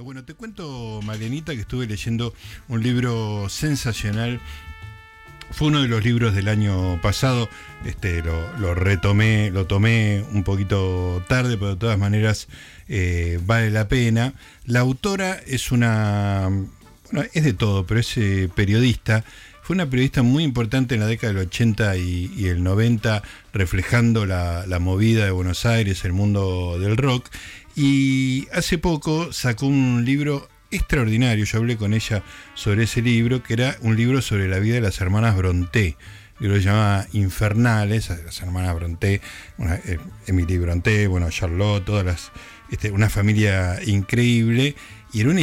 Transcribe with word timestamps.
Bueno, 0.00 0.24
te 0.24 0.32
cuento, 0.32 1.00
Malenita, 1.04 1.54
que 1.54 1.60
estuve 1.60 1.86
leyendo 1.86 2.32
un 2.68 2.82
libro 2.82 3.48
sensacional. 3.50 4.40
Fue 5.50 5.68
uno 5.68 5.82
de 5.82 5.88
los 5.88 6.02
libros 6.02 6.34
del 6.34 6.48
año 6.48 6.98
pasado. 7.02 7.50
Este, 7.84 8.22
lo, 8.22 8.74
retomé, 8.74 9.50
lo 9.50 9.66
tomé 9.66 10.24
un 10.32 10.44
poquito 10.44 11.22
tarde, 11.28 11.58
pero 11.58 11.72
de 11.72 11.76
todas 11.76 11.98
maneras 11.98 12.48
eh, 12.88 13.38
vale 13.44 13.70
la 13.70 13.86
pena. 13.86 14.32
La 14.64 14.80
autora 14.80 15.38
es 15.46 15.70
una. 15.70 16.48
Bueno, 17.10 17.28
es 17.34 17.44
de 17.44 17.52
todo, 17.52 17.86
pero 17.86 18.00
es 18.00 18.16
eh, 18.16 18.48
periodista. 18.54 19.24
Fue 19.62 19.74
una 19.74 19.88
periodista 19.88 20.22
muy 20.22 20.42
importante 20.42 20.94
en 20.94 21.02
la 21.02 21.06
década 21.06 21.34
del 21.34 21.42
80 21.46 21.96
y, 21.96 22.46
el 22.46 22.64
90, 22.64 23.22
reflejando 23.52 24.26
la 24.26 24.78
movida 24.80 25.24
de 25.24 25.30
Buenos 25.30 25.66
Aires, 25.66 26.04
el 26.04 26.12
mundo 26.12 26.78
del 26.80 26.96
rock. 26.96 27.28
Y 27.74 28.48
hace 28.52 28.78
poco 28.78 29.32
sacó 29.32 29.66
un 29.66 30.04
libro 30.04 30.48
extraordinario, 30.70 31.44
yo 31.44 31.58
hablé 31.58 31.76
con 31.76 31.94
ella 31.94 32.22
sobre 32.54 32.84
ese 32.84 33.02
libro, 33.02 33.42
que 33.42 33.54
era 33.54 33.76
un 33.80 33.96
libro 33.96 34.20
sobre 34.22 34.48
la 34.48 34.58
vida 34.58 34.74
de 34.74 34.80
las 34.80 35.00
hermanas 35.00 35.36
Bronté. 35.36 35.96
El 36.40 36.48
libro 36.48 36.56
se 36.56 36.64
llama 36.64 37.06
Infernales, 37.12 38.08
las 38.08 38.40
hermanas 38.40 38.74
Bronté, 38.74 39.20
una, 39.58 39.76
eh, 39.76 39.98
Emily 40.26 40.58
Bronté, 40.58 41.06
bueno, 41.06 41.30
Charlotte, 41.30 41.84
todas 41.84 42.04
las, 42.04 42.32
este, 42.70 42.90
una 42.90 43.08
familia 43.08 43.78
increíble. 43.84 44.74
Y 45.12 45.20
era 45.20 45.30
una, 45.30 45.42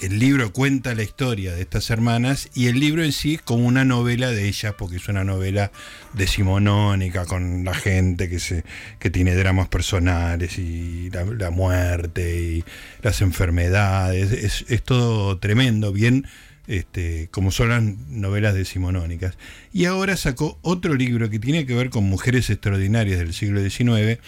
el 0.00 0.18
libro 0.18 0.52
cuenta 0.52 0.94
la 0.94 1.02
historia 1.02 1.54
de 1.54 1.62
estas 1.62 1.88
hermanas 1.88 2.50
y 2.54 2.66
el 2.66 2.78
libro 2.78 3.02
en 3.02 3.12
sí 3.12 3.34
es 3.34 3.42
como 3.42 3.66
una 3.66 3.84
novela 3.84 4.30
de 4.30 4.46
ellas, 4.46 4.74
porque 4.76 4.96
es 4.96 5.08
una 5.08 5.24
novela 5.24 5.72
decimonónica 6.12 7.24
con 7.24 7.64
la 7.64 7.74
gente 7.74 8.28
que, 8.28 8.38
se, 8.38 8.64
que 8.98 9.08
tiene 9.08 9.34
dramas 9.34 9.68
personales 9.68 10.58
y 10.58 11.10
la, 11.10 11.50
muerte 11.50 12.42
y 12.42 12.64
las 13.02 13.22
enfermedades. 13.22 14.64
Es, 14.68 14.82
todo 14.82 15.38
tremendo, 15.38 15.92
bien 15.92 16.26
este, 16.66 17.28
como 17.30 17.50
son 17.50 17.70
las 17.70 17.82
novelas 17.82 18.54
decimonónicas. 18.54 19.38
Y 19.72 19.86
ahora 19.86 20.16
sacó 20.16 20.58
otro 20.60 20.94
libro 20.94 21.30
que 21.30 21.38
tiene 21.38 21.64
que 21.64 21.74
ver 21.74 21.88
con 21.88 22.04
mujeres 22.04 22.50
extraordinarias 22.50 23.18
del 23.18 23.32
siglo 23.32 23.62
XIX, 23.62 24.20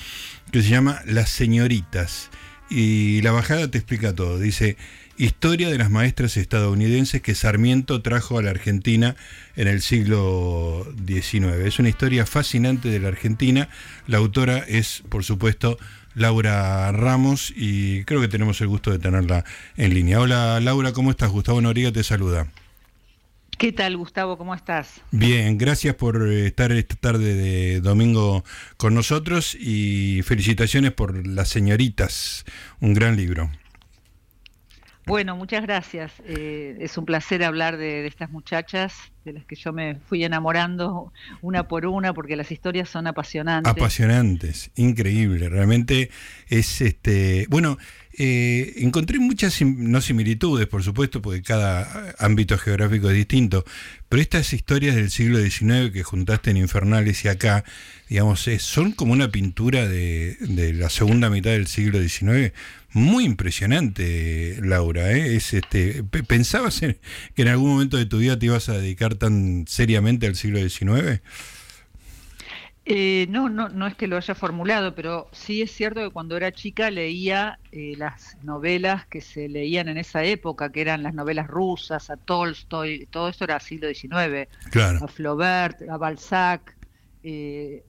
que 0.51 0.63
se 0.63 0.69
llama 0.71 1.03
Las 1.05 1.29
Señoritas. 1.29 2.31
Y 2.71 3.23
la 3.23 3.33
bajada 3.33 3.71
te 3.71 3.79
explica 3.79 4.15
todo. 4.15 4.39
Dice, 4.39 4.77
Historia 5.21 5.69
de 5.69 5.79
las 5.79 5.91
maestras 5.91 6.37
estadounidenses 6.37 7.21
que 7.21 7.35
Sarmiento 7.35 8.03
trajo 8.03 8.39
a 8.39 8.43
la 8.43 8.51
Argentina 8.51 9.17
en 9.57 9.67
el 9.67 9.83
siglo 9.83 10.87
XIX. 11.09 11.67
Es 11.67 11.81
una 11.81 11.89
historia 11.89 12.25
fascinante 12.25 12.89
de 12.89 13.01
la 13.01 13.09
Argentina. 13.09 13.69
La 14.07 14.19
autora 14.19 14.59
es, 14.59 15.03
por 15.09 15.25
supuesto, 15.25 15.77
Laura 16.15 16.93
Ramos 16.93 17.53
y 17.57 18.05
creo 18.05 18.21
que 18.21 18.29
tenemos 18.29 18.61
el 18.61 18.69
gusto 18.69 18.93
de 18.93 19.01
tenerla 19.01 19.45
en 19.77 19.93
línea. 19.93 20.21
Hola 20.21 20.61
Laura, 20.61 20.93
¿cómo 20.93 21.11
estás? 21.11 21.31
Gustavo 21.31 21.61
Noriega 21.61 21.91
te 21.91 22.05
saluda. 22.05 22.47
¿Qué 23.59 23.73
tal, 23.73 23.97
Gustavo? 23.97 24.39
¿Cómo 24.39 24.55
estás? 24.55 25.01
Bien, 25.11 25.59
gracias 25.59 25.97
por 25.97 26.29
estar 26.29 26.71
esta 26.71 26.95
tarde 26.95 27.35
de 27.35 27.81
domingo 27.81 28.45
con 28.77 28.95
nosotros 28.95 29.57
y 29.59 30.23
felicitaciones 30.23 30.93
por 30.93 31.27
Las 31.27 31.49
Señoritas, 31.49 32.45
un 32.79 32.95
gran 32.95 33.17
libro. 33.17 33.51
Bueno, 35.09 35.37
muchas 35.37 35.63
gracias. 35.63 36.13
Eh, 36.27 36.77
es 36.81 36.99
un 36.99 37.07
placer 37.07 37.43
hablar 37.43 37.79
de, 37.79 38.07
estas 38.07 38.31
muchachas, 38.31 38.95
de 39.25 39.33
las 39.33 39.47
que 39.47 39.57
yo 39.57 39.73
me 39.73 39.97
fui 40.07 40.23
enamorando 40.23 41.15
una 41.41 41.67
por 41.67 41.87
una, 41.87 42.13
porque 42.13 42.37
las 42.37 42.53
historias 42.53 42.91
son 42.91 43.07
apasionantes. 43.07 43.73
Apasionantes, 43.73 44.71
increíble. 44.77 45.49
Realmente 45.49 46.11
es 46.49 46.83
este. 46.83 47.47
Bueno, 47.49 47.79
eh, 48.19 48.75
encontré 48.77 49.19
muchas, 49.19 49.63
no 49.63 50.03
similitudes, 50.03 50.67
por 50.67 50.83
supuesto, 50.83 51.23
porque 51.23 51.41
cada 51.41 52.15
ámbito 52.19 52.59
geográfico 52.59 53.09
es 53.09 53.17
distinto, 53.17 53.65
pero 54.11 54.21
estas 54.21 54.53
historias 54.53 54.95
del 54.95 55.11
siglo 55.11 55.39
XIX 55.39 55.91
que 55.91 56.03
juntaste 56.03 56.51
en 56.51 56.59
Infernales 56.59 57.25
y 57.25 57.29
acá, 57.29 57.65
digamos, 58.11 58.47
son 58.59 58.93
como 58.93 59.15
una 59.15 59.31
pintura 59.31 59.89
de, 59.89 60.37
de 60.41 60.75
la 60.75 60.91
segunda 60.91 61.31
mitad 61.31 61.53
del 61.53 61.67
siglo 61.67 61.99
XIX 61.99 62.53
muy 62.93 63.25
impresionante, 63.25 64.59
Laura. 64.63 65.13
¿eh? 65.13 65.37
Es, 65.37 65.55
este, 65.55 66.03
¿Pensabas 66.05 66.81
que 66.81 67.43
en 67.43 67.49
algún 67.49 67.71
momento 67.71 67.97
de 67.97 68.07
tu 68.07 68.19
vida 68.19 68.39
te 68.39 68.47
ibas 68.47 68.69
a 68.69 68.79
dedicar 68.79 69.15
tan 69.15 69.67
seriamente 69.67 70.27
al 70.27 70.37
siglo 70.37 70.59
XIX? 70.59 71.21
Eh, 72.91 73.27
no, 73.29 73.51
no, 73.51 73.69
no 73.69 73.87
es 73.87 73.95
que 73.97 74.07
lo 74.07 74.17
haya 74.17 74.35
formulado, 74.35 74.95
pero 74.95 75.29
sí 75.31 75.61
es 75.61 75.71
cierto 75.71 76.01
que 76.01 76.09
cuando 76.09 76.39
era 76.39 76.53
chica 76.53 76.91
leía 76.91 77.59
eh, 77.71 77.93
las 77.99 78.39
novelas 78.43 79.05
que 79.05 79.21
se 79.21 79.47
leían 79.47 79.91
en 79.91 79.99
esa 79.99 80.25
época, 80.25 80.73
que 80.73 80.81
eran 80.81 81.03
las 81.03 81.13
novelas 81.13 81.49
rusas, 81.49 82.09
a 82.09 82.17
Tolstoy, 82.17 83.07
todo 83.11 83.29
esto 83.29 83.45
era 83.45 83.61
siglo 83.61 83.89
XIX, 83.93 84.49
claro. 84.71 85.05
a 85.05 85.09
Flaubert, 85.09 85.83
a 85.87 85.99
Balzac, 85.99 86.79
eh, 87.23 87.85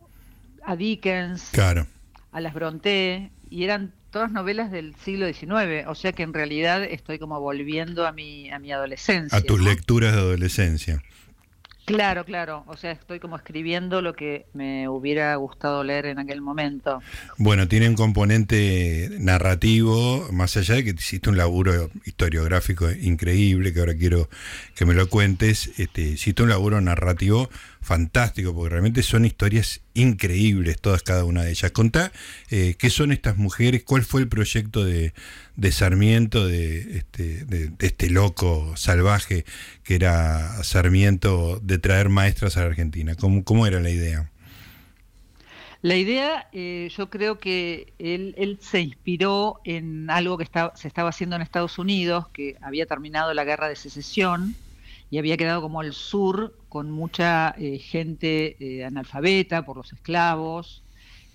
a 0.66 0.76
Dickens, 0.76 1.48
claro. 1.54 1.88
a 2.34 2.42
las 2.42 2.54
Brontë, 2.54 3.32
y 3.50 3.64
eran 3.64 3.94
todas 4.12 4.32
novelas 4.32 4.72
del 4.72 4.96
siglo 4.96 5.28
XIX, 5.32 5.88
o 5.88 5.96
sea 5.96 6.12
que 6.12 6.24
en 6.24 6.34
realidad 6.34 6.84
estoy 6.84 7.20
como 7.20 7.40
volviendo 7.40 8.08
a 8.08 8.12
mi, 8.12 8.50
a 8.50 8.60
mi 8.60 8.72
adolescencia. 8.72 9.38
A 9.38 9.42
tus 9.42 9.62
lecturas 9.62 10.14
de 10.14 10.20
adolescencia. 10.20 11.04
Claro, 11.90 12.24
claro. 12.24 12.64
O 12.68 12.78
sea, 12.78 12.92
estoy 12.92 13.20
como 13.20 13.36
escribiendo 13.36 14.04
lo 14.04 14.14
que 14.14 14.46
me 14.54 14.88
hubiera 14.88 15.36
gustado 15.38 15.84
leer 15.84 16.06
en 16.06 16.20
aquel 16.20 16.40
momento. 16.40 17.02
Bueno, 17.38 17.68
tiene 17.68 17.90
un 17.90 17.96
componente 17.96 19.10
narrativo, 19.20 20.28
más 20.32 20.56
allá 20.56 20.76
de 20.76 20.84
que 20.84 20.90
hiciste 20.92 21.32
un 21.32 21.38
laburo 21.38 21.90
historiográfico 22.06 22.92
increíble, 22.92 23.74
que 23.74 23.80
ahora 23.80 23.96
quiero 23.96 24.30
que 24.76 24.86
me 24.86 24.94
lo 24.94 25.10
cuentes, 25.10 25.72
este, 25.80 26.02
hiciste 26.02 26.44
un 26.44 26.50
laburo 26.50 26.80
narrativo 26.80 27.50
fantástico, 27.82 28.54
porque 28.54 28.70
realmente 28.70 29.02
son 29.02 29.26
historias 29.26 29.82
increíbles, 29.96 30.80
todas 30.80 31.02
cada 31.02 31.24
una 31.24 31.44
de 31.44 31.50
ellas. 31.50 31.72
Contá 31.72 32.12
eh, 32.52 32.76
qué 32.78 32.92
son 32.92 33.12
estas 33.12 33.38
mujeres, 33.38 33.84
cuál 33.84 34.04
fue 34.04 34.22
el 34.22 34.28
proyecto 34.28 34.86
de, 34.86 35.14
Sarmiento, 35.72 36.48
de 36.48 36.98
este, 36.98 37.46
de, 37.46 37.72
este 37.80 38.10
loco 38.10 38.76
salvaje 38.76 39.46
que 39.84 39.96
era 39.96 40.64
Sarmiento, 40.64 41.60
de 41.62 41.78
traer 41.78 42.10
maestras 42.10 42.58
a 42.58 42.62
la 42.62 42.68
Argentina. 42.68 43.16
¿Cómo, 43.16 43.44
cómo 43.44 43.68
era 43.68 43.80
la 43.80 43.90
idea? 43.90 44.32
La 45.82 45.96
idea, 45.96 46.50
eh, 46.52 46.90
yo 46.96 47.10
creo 47.10 47.40
que 47.40 47.94
él, 48.00 48.36
él, 48.38 48.58
se 48.62 48.82
inspiró 48.82 49.62
en 49.64 50.10
algo 50.10 50.38
que 50.38 50.48
se 50.76 50.88
estaba 50.88 51.10
haciendo 51.10 51.38
en 51.38 51.42
Estados 51.42 51.78
Unidos, 51.78 52.28
que 52.30 52.58
había 52.62 52.86
terminado 52.86 53.34
la 53.34 53.46
guerra 53.46 53.70
de 53.70 53.78
secesión, 53.78 54.56
y 55.12 55.18
había 55.18 55.38
quedado 55.38 55.62
como 55.62 55.82
el 55.82 55.94
sur 55.94 56.56
con 56.68 56.92
mucha 56.92 57.56
eh, 57.58 57.80
gente 57.80 58.58
eh, 58.60 58.86
analfabeta 58.86 59.64
por 59.64 59.78
los 59.78 59.92
esclavos 59.94 60.84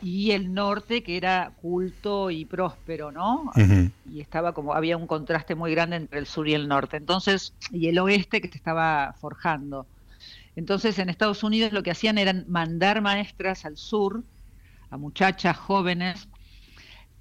y 0.02 0.32
el 0.32 0.52
norte 0.52 1.02
que 1.02 1.16
era 1.16 1.52
culto 1.60 2.30
y 2.30 2.44
próspero, 2.44 3.12
¿no? 3.12 3.50
Y 4.10 4.20
estaba 4.20 4.52
como 4.52 4.74
había 4.74 4.96
un 4.96 5.06
contraste 5.06 5.54
muy 5.54 5.72
grande 5.72 5.96
entre 5.96 6.18
el 6.18 6.26
sur 6.26 6.48
y 6.48 6.54
el 6.54 6.68
norte. 6.68 6.96
Entonces, 6.96 7.54
y 7.70 7.88
el 7.88 7.98
oeste 7.98 8.40
que 8.40 8.48
se 8.48 8.58
estaba 8.58 9.14
forjando. 9.20 9.86
Entonces, 10.56 10.98
en 10.98 11.08
Estados 11.08 11.42
Unidos 11.42 11.72
lo 11.72 11.82
que 11.82 11.90
hacían 11.90 12.18
era 12.18 12.34
mandar 12.46 13.00
maestras 13.00 13.64
al 13.64 13.76
sur 13.76 14.22
a 14.90 14.96
muchachas 14.96 15.56
jóvenes 15.56 16.28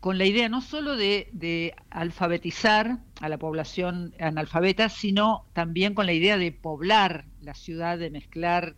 con 0.03 0.17
la 0.17 0.25
idea 0.25 0.49
no 0.49 0.59
solo 0.59 0.97
de, 0.97 1.73
alfabetizar 1.89 2.97
a 3.21 3.29
la 3.29 3.37
población 3.37 4.13
analfabeta, 4.19 4.89
sino 4.89 5.45
también 5.53 5.93
con 5.93 6.05
la 6.05 6.11
idea 6.11 6.37
de 6.37 6.51
poblar 6.51 7.23
la 7.41 7.53
ciudad, 7.53 7.97
de 7.97 8.09
mezclar 8.09 8.75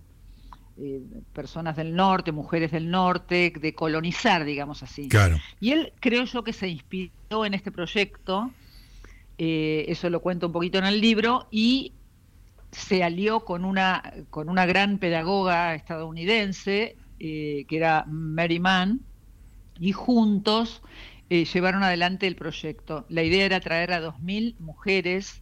eh, 0.77 1.01
personas 1.31 1.77
del 1.77 1.95
norte, 1.95 2.33
mujeres 2.33 2.69
del 2.69 2.91
norte, 2.91 3.53
de 3.57 3.73
colonizar, 3.73 4.43
digamos 4.43 4.83
así. 4.83 5.07
Claro. 5.07 5.37
Y 5.61 5.71
él 5.71 5.93
creo 6.01 6.25
yo 6.25 6.43
que 6.43 6.51
se 6.51 6.67
inspiró 6.67 7.45
en 7.45 7.53
este 7.53 7.71
proyecto, 7.71 8.51
eh, 9.37 9.85
eso 9.87 10.09
lo 10.09 10.19
cuento 10.19 10.47
un 10.47 10.51
poquito 10.51 10.77
en 10.77 10.83
el 10.83 10.99
libro, 10.99 11.47
y 11.49 11.93
se 12.71 13.05
alió 13.05 13.45
con 13.45 13.63
una, 13.63 14.03
con 14.29 14.49
una 14.49 14.65
gran 14.65 14.97
pedagoga 14.97 15.75
estadounidense, 15.75 16.97
eh, 17.21 17.63
que 17.69 17.77
era 17.77 18.03
Mary 18.05 18.59
Mann, 18.59 18.99
y 19.79 19.93
juntos 19.93 20.81
llevaron 21.29 21.83
adelante 21.83 22.27
el 22.27 22.35
proyecto. 22.35 23.05
La 23.07 23.23
idea 23.23 23.45
era 23.45 23.61
traer 23.61 23.93
a 23.93 24.01
2.000 24.01 24.59
mujeres, 24.59 25.41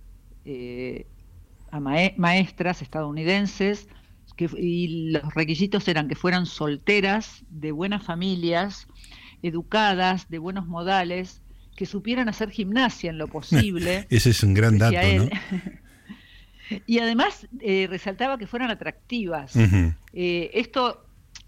a 1.72 1.80
maestras 1.80 2.82
estadounidenses, 2.82 3.88
que, 4.36 4.50
y 4.58 5.12
los 5.12 5.34
requisitos 5.34 5.88
eran 5.88 6.08
que 6.08 6.16
fueran 6.16 6.46
solteras, 6.46 7.44
de 7.50 7.72
buenas 7.72 8.04
familias, 8.04 8.88
educadas, 9.42 10.30
de 10.30 10.40
buenos 10.40 10.68
modales, 10.68 11.42
que 11.76 11.86
supieran 11.86 12.30
hacer 12.30 12.50
gimnasia 12.50 13.10
en 13.10 13.18
lo 13.18 13.28
posible. 13.28 14.08
Ese 14.10 14.30
es 14.30 14.44
un 14.44 14.54
gran 14.54 14.78
dato, 14.78 14.98
¿no? 15.18 15.30
y 16.86 17.00
además 17.00 17.48
eh, 17.60 17.88
resaltaba 17.90 18.38
que 18.38 18.48
fueran 18.48 18.72
atractivas. 18.72 19.54
esto 20.14 21.03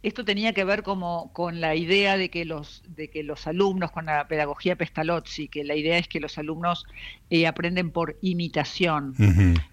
esto 0.06 0.24
tenía 0.24 0.54
que 0.54 0.64
ver 0.64 0.84
como 0.84 1.34
con 1.34 1.60
la 1.60 1.76
idea 1.76 2.16
de 2.16 2.30
que 2.30 2.46
los, 2.46 2.84
de 2.88 3.10
que 3.10 3.24
los 3.24 3.48
alumnos, 3.48 3.90
con 3.90 4.06
la 4.06 4.28
pedagogía 4.28 4.76
Pestalozzi, 4.76 5.48
que 5.48 5.64
la 5.64 5.76
idea 5.76 5.98
es 5.98 6.08
que 6.08 6.20
los 6.20 6.38
alumnos 6.38 6.86
eh, 7.32 7.48
aprenden 7.48 7.90
por 7.90 8.16
imitación. 8.22 9.16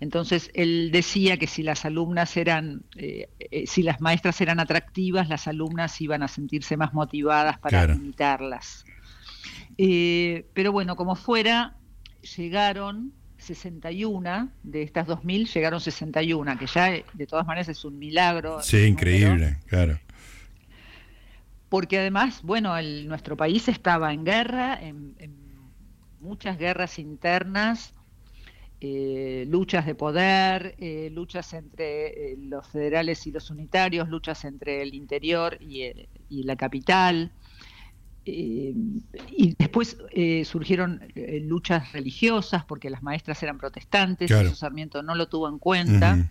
Entonces, 0.00 0.50
él 0.54 0.88
decía 0.90 1.36
que 1.36 1.46
si 1.46 1.62
las 1.62 1.84
alumnas 1.84 2.34
eran, 2.38 2.82
eh, 2.96 3.28
eh, 3.40 3.66
si 3.66 3.82
las 3.82 4.00
maestras 4.00 4.40
eran 4.40 4.58
atractivas, 4.58 5.28
las 5.28 5.46
alumnas 5.48 6.00
iban 6.00 6.22
a 6.22 6.28
sentirse 6.28 6.78
más 6.78 6.94
motivadas 6.94 7.58
para 7.58 7.92
imitarlas. 7.92 8.86
pero 9.76 10.72
bueno, 10.72 10.96
como 10.96 11.14
fuera, 11.14 11.76
llegaron 12.36 13.12
61 13.36 14.48
de 14.62 14.82
estas 14.82 15.06
2.000 15.06 15.52
llegaron 15.52 15.80
61, 15.80 16.58
que 16.58 16.66
ya 16.66 16.90
de 17.12 17.26
todas 17.26 17.46
maneras 17.46 17.68
es 17.68 17.84
un 17.84 17.98
milagro. 17.98 18.62
Sí, 18.62 18.78
increíble, 18.84 19.58
claro 19.66 19.98
porque 21.72 22.00
además, 22.00 22.42
bueno, 22.42 22.74
nuestro 23.06 23.34
país 23.34 23.66
estaba 23.66 24.12
en 24.12 24.26
guerra, 24.26 24.78
en, 24.78 25.16
muchas 26.20 26.58
guerras 26.58 26.98
internas, 26.98 27.94
eh, 28.78 29.46
luchas 29.48 29.86
de 29.86 29.94
poder, 29.94 30.74
eh, 30.76 31.08
luchas 31.10 31.54
entre 31.54 32.32
eh, 32.32 32.36
los 32.36 32.68
federales 32.68 33.26
y 33.26 33.32
los 33.32 33.48
unitarios, 33.48 34.10
luchas 34.10 34.44
entre 34.44 34.82
el 34.82 34.92
interior 34.92 35.56
y, 35.62 35.94
la 36.44 36.56
capital. 36.56 37.32
y 38.26 39.54
después 39.58 39.96
surgieron 40.44 41.00
luchas 41.40 41.90
religiosas 41.92 42.66
porque 42.66 42.90
las 42.90 43.02
maestras 43.02 43.42
eran 43.42 43.56
protestantes, 43.56 44.30
eso 44.30 44.54
Sarmiento 44.54 45.02
no 45.02 45.14
lo 45.14 45.26
tuvo 45.26 45.48
en 45.48 45.58
cuenta. 45.58 46.30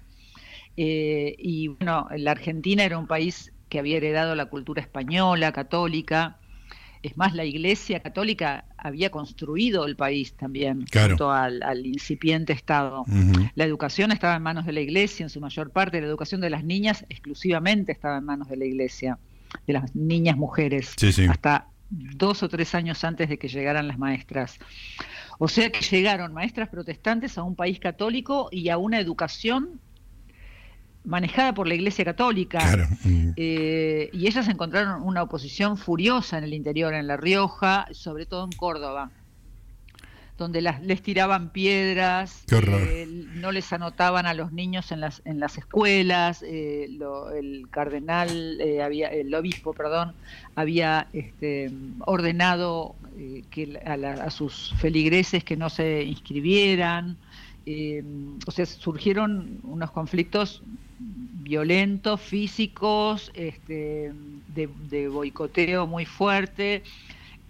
y 0.75 1.67
bueno, 1.67 2.07
la 2.15 2.29
Argentina 2.29 2.83
era 2.83 2.99
un 2.99 3.07
país 3.07 3.50
que 3.71 3.79
había 3.79 3.97
heredado 3.97 4.35
la 4.35 4.47
cultura 4.47 4.81
española, 4.81 5.53
católica. 5.53 6.35
Es 7.01 7.15
más, 7.15 7.33
la 7.33 7.45
Iglesia 7.45 8.01
católica 8.01 8.65
había 8.77 9.09
construido 9.09 9.85
el 9.85 9.95
país 9.95 10.33
también, 10.33 10.85
junto 10.93 11.31
al, 11.31 11.63
incipiente 11.85 12.51
Estado. 12.51 13.05
La 13.55 13.63
educación 13.63 14.11
estaba 14.11 14.35
en 14.35 14.43
manos 14.43 14.65
de 14.65 14.73
la 14.73 14.81
Iglesia 14.81 15.23
en 15.23 15.29
su 15.29 15.39
mayor 15.39 15.71
parte, 15.71 16.01
la 16.01 16.07
educación 16.07 16.41
de 16.41 16.49
las 16.49 16.65
niñas 16.65 17.05
exclusivamente 17.07 17.93
estaba 17.93 18.17
en 18.17 18.25
manos 18.25 18.49
de 18.49 18.57
la 18.57 18.65
Iglesia, 18.65 19.17
de 19.65 19.73
las 19.73 19.95
niñas 19.95 20.35
mujeres, 20.35 20.93
hasta 21.29 21.67
dos 21.89 22.43
o 22.43 22.49
tres 22.49 22.75
años 22.75 23.01
antes 23.05 23.29
de 23.29 23.39
que 23.39 23.47
llegaran 23.47 23.87
las 23.87 23.97
maestras. 23.97 24.59
O 25.39 25.47
sea 25.47 25.71
que 25.71 25.79
llegaron 25.81 26.33
maestras 26.33 26.67
protestantes 26.67 27.37
a 27.37 27.43
un 27.43 27.55
país 27.55 27.79
católico 27.79 28.49
y 28.51 28.67
a 28.67 28.77
una 28.77 28.99
educación 28.99 29.79
manejada 31.03 31.53
por 31.53 31.67
la 31.67 31.75
Iglesia 31.75 32.05
Católica. 32.05 32.59
Eh, 33.35 34.09
y 34.13 34.27
ellas 34.27 34.47
encontraron 34.47 35.01
una 35.03 35.23
oposición 35.23 35.77
furiosa 35.77 36.37
en 36.37 36.43
el 36.43 36.53
interior, 36.53 36.93
en 36.93 37.07
La 37.07 37.17
Rioja, 37.17 37.87
sobre 37.91 38.25
todo 38.25 38.45
en 38.45 38.51
Córdoba, 38.51 39.11
donde 40.37 40.61
las, 40.61 40.81
les 40.81 41.01
tiraban 41.01 41.49
piedras, 41.51 42.43
eh, 42.51 43.07
no 43.35 43.51
les 43.51 43.71
anotaban 43.73 44.25
a 44.25 44.33
los 44.33 44.51
niños 44.51 44.91
en 44.91 45.01
las, 45.01 45.21
en 45.25 45.39
las 45.39 45.57
escuelas, 45.57 46.43
eh, 46.43 46.87
el 47.35 47.67
cardenal, 47.69 48.59
había, 48.83 49.07
el 49.09 49.33
obispo, 49.33 49.73
perdón, 49.73 50.13
había 50.55 51.07
este, 51.13 51.71
ordenado 52.05 52.95
que 53.49 53.79
a, 53.85 53.93
a 53.93 54.29
sus 54.29 54.73
feligreses 54.77 55.43
que 55.43 55.57
no 55.57 55.69
se 55.69 56.03
inscribieran. 56.03 57.17
O 57.65 58.51
sea, 58.51 58.65
surgieron 58.65 59.59
unos 59.63 59.91
conflictos 59.91 60.63
violentos, 60.99 62.21
físicos, 62.21 63.31
este, 63.33 64.13
de, 64.55 65.07
boicoteo 65.07 65.87
muy 65.87 66.05
fuerte. 66.05 66.83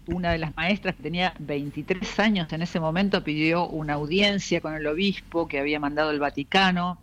Una 0.08 0.32
de 0.32 0.40
las 0.40 0.56
maestras 0.56 0.96
que 0.96 1.04
tenía 1.04 1.34
23 1.40 2.20
años 2.20 2.52
en 2.52 2.62
ese 2.62 2.80
momento 2.80 3.24
pidió 3.24 3.68
una 3.68 3.94
audiencia 3.94 4.60
con 4.60 4.74
el 4.74 4.88
obispo 4.88 5.48
que 5.48 5.60
había 5.60 5.80
mandado 5.80 6.12
el 6.12 6.20
Vaticano 6.20 6.98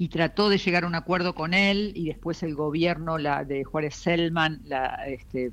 y 0.00 0.08
trató 0.08 0.48
de 0.48 0.56
llegar 0.56 0.84
a 0.84 0.86
un 0.86 0.94
acuerdo 0.94 1.34
con 1.34 1.52
él 1.52 1.92
y 1.94 2.06
después 2.06 2.42
el 2.42 2.54
gobierno 2.54 3.18
la 3.18 3.44
de 3.44 3.64
Juárez 3.64 3.96
Selman 3.96 4.62
la 4.64 4.98
este, 5.06 5.50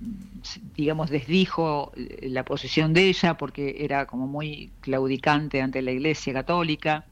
digamos 0.73 1.09
desdijo 1.09 1.91
eh, 1.97 2.29
la 2.29 2.45
posición 2.45 2.93
de 2.93 3.09
ella 3.09 3.35
porque 3.35 3.75
era 3.79 4.05
como 4.05 4.25
muy 4.25 4.71
claudicante 4.79 5.61
ante 5.61 5.81
la 5.81 5.91
Iglesia 5.91 6.31
Católica. 6.31 7.03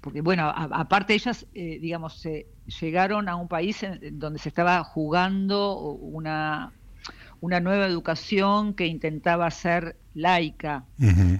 Porque 0.00 0.20
bueno, 0.20 0.52
aparte 0.52 1.14
ellas, 1.14 1.46
eh, 1.54 1.78
digamos, 1.80 2.20
llegaron 2.80 3.28
a 3.28 3.36
un 3.36 3.46
país 3.46 3.84
en, 3.84 4.18
donde 4.18 4.40
se 4.40 4.48
estaba 4.48 4.82
jugando 4.82 5.76
una, 5.78 6.72
una 7.40 7.60
nueva 7.60 7.86
educación 7.86 8.74
que 8.74 8.86
intentaba 8.86 9.50
ser 9.50 9.96
laica. 10.14 10.84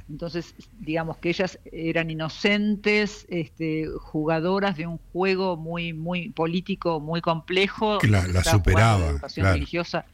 Entonces, 0.09 0.55
digamos 0.81 1.19
que 1.19 1.31
ellas 1.31 1.59
eran 1.73 2.11
inocentes, 2.11 3.27
este, 3.29 3.87
jugadoras 3.99 4.77
de 4.77 4.87
un 4.87 4.99
juego 5.13 5.57
muy, 5.57 5.93
muy 5.93 6.31
político, 6.31 7.01
muy 7.01 7.21
complejo. 7.21 7.99
La, 8.03 8.27
la 8.27 8.45
superaba. 8.45 9.07
educación 9.07 9.47
religiosa. 9.47 10.05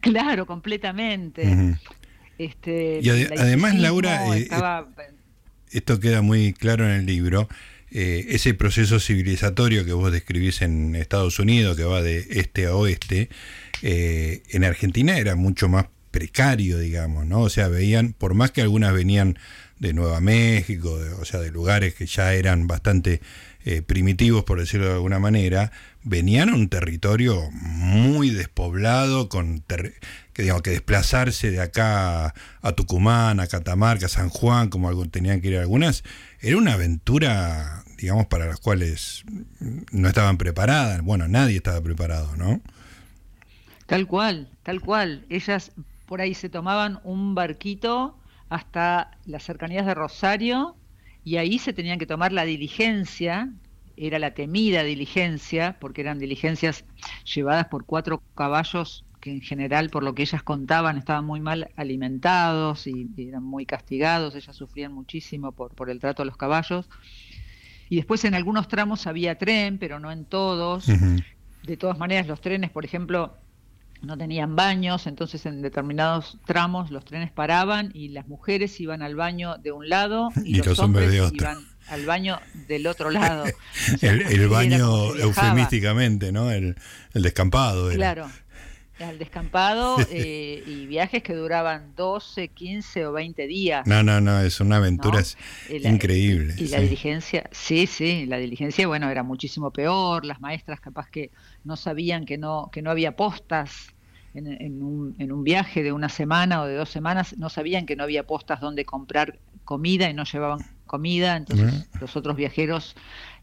Claro, 0.00 0.46
completamente. 0.46 1.76
este, 2.38 3.00
y 3.02 3.08
además, 3.08 3.74
Laura, 3.76 4.36
eh, 4.36 4.48
esto 5.70 5.98
queda 5.98 6.20
muy 6.20 6.52
claro 6.52 6.84
en 6.84 6.92
el 6.92 7.06
libro. 7.06 7.48
Eh, 7.90 8.26
ese 8.30 8.54
proceso 8.54 8.98
civilizatorio 8.98 9.84
que 9.84 9.92
vos 9.92 10.10
describís 10.12 10.62
en 10.62 10.96
Estados 10.96 11.38
Unidos, 11.38 11.76
que 11.76 11.84
va 11.84 12.02
de 12.02 12.26
este 12.30 12.66
a 12.66 12.74
oeste, 12.74 13.28
eh, 13.86 14.42
en 14.48 14.64
Argentina 14.64 15.18
era 15.18 15.36
mucho 15.36 15.68
más 15.68 15.88
precario, 16.10 16.78
digamos, 16.78 17.26
¿no? 17.26 17.42
O 17.42 17.50
sea, 17.50 17.68
veían, 17.68 18.14
por 18.14 18.32
más 18.32 18.50
que 18.50 18.62
algunas 18.62 18.94
venían 18.94 19.38
de 19.78 19.92
Nueva 19.92 20.22
México, 20.22 20.98
o 21.20 21.24
sea, 21.26 21.40
de 21.40 21.50
lugares 21.50 21.94
que 21.94 22.06
ya 22.06 22.32
eran 22.32 22.66
bastante 22.66 23.20
eh, 23.66 23.82
primitivos, 23.82 24.44
por 24.44 24.58
decirlo 24.58 24.86
de 24.86 24.94
alguna 24.94 25.18
manera, 25.18 25.70
venían 26.02 26.48
a 26.48 26.54
un 26.54 26.70
territorio 26.70 27.50
muy 27.50 28.30
despoblado, 28.30 29.28
con 29.28 29.60
que, 29.60 29.92
digamos, 30.38 30.62
que 30.62 30.70
desplazarse 30.70 31.50
de 31.50 31.60
acá 31.60 32.32
a 32.62 32.72
Tucumán, 32.72 33.38
a 33.38 33.46
Catamarca, 33.48 34.06
a 34.06 34.08
San 34.08 34.30
Juan, 34.30 34.70
como 34.70 34.88
algo, 34.88 35.06
tenían 35.10 35.42
que 35.42 35.48
ir 35.48 35.58
algunas, 35.58 36.04
era 36.40 36.56
una 36.56 36.72
aventura 36.72 37.84
digamos, 37.98 38.26
para 38.26 38.46
las 38.46 38.60
cuales 38.60 39.24
no 39.92 40.08
estaban 40.08 40.36
preparadas. 40.36 41.02
Bueno, 41.02 41.28
nadie 41.28 41.56
estaba 41.56 41.80
preparado, 41.80 42.36
¿no? 42.36 42.60
Tal 43.86 44.06
cual, 44.06 44.50
tal 44.62 44.80
cual. 44.80 45.26
Ellas 45.28 45.72
por 46.06 46.20
ahí 46.20 46.34
se 46.34 46.48
tomaban 46.48 47.00
un 47.04 47.34
barquito 47.34 48.18
hasta 48.48 49.10
las 49.24 49.42
cercanías 49.42 49.86
de 49.86 49.94
Rosario 49.94 50.76
y 51.22 51.36
ahí 51.36 51.58
se 51.58 51.72
tenían 51.72 51.98
que 51.98 52.06
tomar 52.06 52.32
la 52.32 52.44
diligencia, 52.44 53.50
era 53.96 54.18
la 54.18 54.32
temida 54.32 54.82
diligencia, 54.82 55.76
porque 55.80 56.02
eran 56.02 56.18
diligencias 56.18 56.84
llevadas 57.32 57.68
por 57.68 57.86
cuatro 57.86 58.22
caballos 58.34 59.04
que 59.20 59.30
en 59.30 59.40
general, 59.40 59.88
por 59.88 60.02
lo 60.02 60.14
que 60.14 60.22
ellas 60.22 60.42
contaban, 60.42 60.98
estaban 60.98 61.24
muy 61.24 61.40
mal 61.40 61.70
alimentados 61.76 62.86
y, 62.86 63.08
eran 63.16 63.42
muy 63.42 63.64
castigados, 63.64 64.34
ellas 64.34 64.54
sufrían 64.54 64.92
muchísimo 64.92 65.52
por, 65.52 65.74
por 65.74 65.88
el 65.88 65.98
trato 65.98 66.22
a 66.22 66.26
los 66.26 66.36
caballos. 66.36 66.90
Y 67.88 67.96
después 67.96 68.24
en 68.24 68.34
algunos 68.34 68.68
tramos 68.68 69.06
había 69.06 69.38
tren, 69.38 69.78
pero 69.78 69.98
no 69.98 70.12
en 70.12 70.26
todos. 70.26 70.86
De 71.62 71.76
todas 71.78 71.98
maneras, 71.98 72.26
los 72.26 72.42
trenes, 72.42 72.70
por 72.70 72.84
ejemplo, 72.84 73.38
no 74.02 74.16
tenían 74.18 74.56
baños, 74.56 75.06
entonces 75.06 75.46
en 75.46 75.62
determinados 75.62 76.38
tramos 76.44 76.90
los 76.90 77.04
trenes 77.04 77.30
paraban 77.30 77.90
y 77.94 78.08
las 78.08 78.28
mujeres 78.28 78.78
iban 78.80 79.02
al 79.02 79.16
baño 79.16 79.56
de 79.58 79.72
un 79.72 79.88
lado 79.88 80.30
y, 80.44 80.62
los, 80.62 80.78
hombres, 80.78 81.12
iban 81.32 81.56
al 81.88 82.06
baño 82.06 82.40
del 82.68 82.86
otro 82.86 83.10
lado. 83.10 83.44
el, 84.00 84.48
baño 84.48 85.14
eufemísticamente, 85.16 86.32
¿no? 86.32 86.50
El, 86.50 86.76
descampado. 87.14 87.90
Claro, 87.90 88.30
al 89.00 89.18
descampado 89.18 89.96
eh, 90.10 90.62
y 90.66 90.86
viajes 90.86 91.22
que 91.22 91.34
duraban 91.34 91.94
12, 91.96 92.48
15 92.48 93.06
o 93.06 93.12
20 93.12 93.46
días. 93.46 93.86
No, 93.86 94.02
no, 94.02 94.20
no, 94.20 94.40
es 94.40 94.60
una 94.60 94.76
aventura 94.76 95.22
increíble. 95.68 96.54
Y, 96.58 96.68
la 96.68 96.80
diligencia, 96.80 97.48
sí, 97.50 97.86
sí, 97.86 98.26
la 98.26 98.38
diligencia, 98.38 98.86
bueno, 98.86 99.10
era 99.10 99.22
muchísimo 99.22 99.70
peor, 99.70 100.24
las 100.24 100.40
maestras 100.40 100.80
capaz 100.80 101.08
que 101.10 101.30
no 101.64 101.76
sabían 101.76 102.24
que 102.24 102.38
no, 102.38 102.70
que 102.72 102.82
no 102.82 102.90
había 102.90 103.16
postas 103.16 103.94
en, 104.34 104.82
un, 104.82 105.14
en 105.18 105.30
un 105.30 105.44
viaje 105.44 105.82
de 105.82 105.92
una 105.92 106.08
semana 106.08 106.62
o 106.62 106.66
de 106.66 106.74
dos 106.74 106.88
semanas, 106.88 107.36
no 107.38 107.48
sabían 107.48 107.86
que 107.86 107.94
no 107.94 108.02
había 108.02 108.26
postas 108.26 108.60
donde 108.60 108.84
comprar 108.84 109.38
comida 109.64 110.10
y 110.10 110.14
no 110.14 110.24
llevaban 110.24 110.58
comida, 110.86 111.36
entonces 111.36 111.88
los 112.00 112.16
otros 112.16 112.36
viajeros 112.36 112.94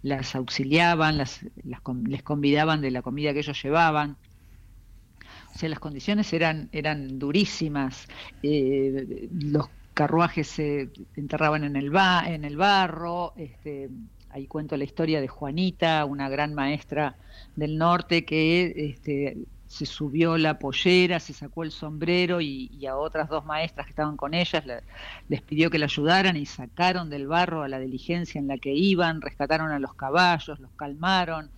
las 0.03 0.35
auxiliaban, 0.35 1.17
las, 1.17 1.45
les 1.63 2.23
convidaban 2.23 2.81
de 2.81 2.91
la 2.91 3.01
comida 3.01 3.33
que 3.33 3.39
ellos 3.39 3.61
llevaban. 3.61 4.17
O 5.53 5.57
sea, 5.57 5.69
las 5.69 5.79
condiciones 5.79 6.31
eran, 6.33 6.69
eran 6.71 7.19
durísimas. 7.19 8.07
Eh, 8.43 9.29
los 9.31 9.67
carruajes 9.93 10.47
se 10.47 10.89
enterraban 11.15 11.63
en 11.63 11.75
el, 11.75 11.89
ba 11.89 12.23
en 12.27 12.45
el 12.45 12.57
barro, 12.57 13.33
este, 13.35 13.89
ahí 14.29 14.47
cuento 14.47 14.77
la 14.77 14.83
historia 14.83 15.21
de 15.21 15.27
Juanita, 15.27 16.05
una 16.05 16.29
gran 16.29 16.53
maestra 16.53 17.15
del 17.55 17.77
norte 17.77 18.25
que 18.25 18.89
este, 18.89 19.37
se 19.67 19.85
subió 19.85 20.37
la 20.37 20.59
pollera, 20.59 21.19
se 21.19 21.33
sacó 21.33 21.63
el 21.63 21.71
sombrero 21.71 22.41
y, 22.41 22.85
a 22.85 22.97
otras 22.97 23.29
dos 23.29 23.45
maestras 23.45 23.85
que 23.85 23.91
estaban 23.91 24.17
con 24.17 24.33
ellas 24.33 24.63
les 25.29 25.41
pidió 25.41 25.69
que 25.69 25.79
la 25.79 25.85
ayudaran 25.85 26.35
y 26.35 26.45
sacaron 26.45 27.09
del 27.09 27.27
barro 27.27 27.63
a 27.63 27.67
la 27.67 27.79
diligencia 27.79 28.39
en 28.39 28.47
la 28.47 28.57
que 28.57 28.73
iban, 28.73 29.21
rescataron 29.21 29.71
a 29.71 29.79
los 29.79 29.93
caballos, 29.93 30.59
los 30.59 30.71
calmaron. 30.75 31.49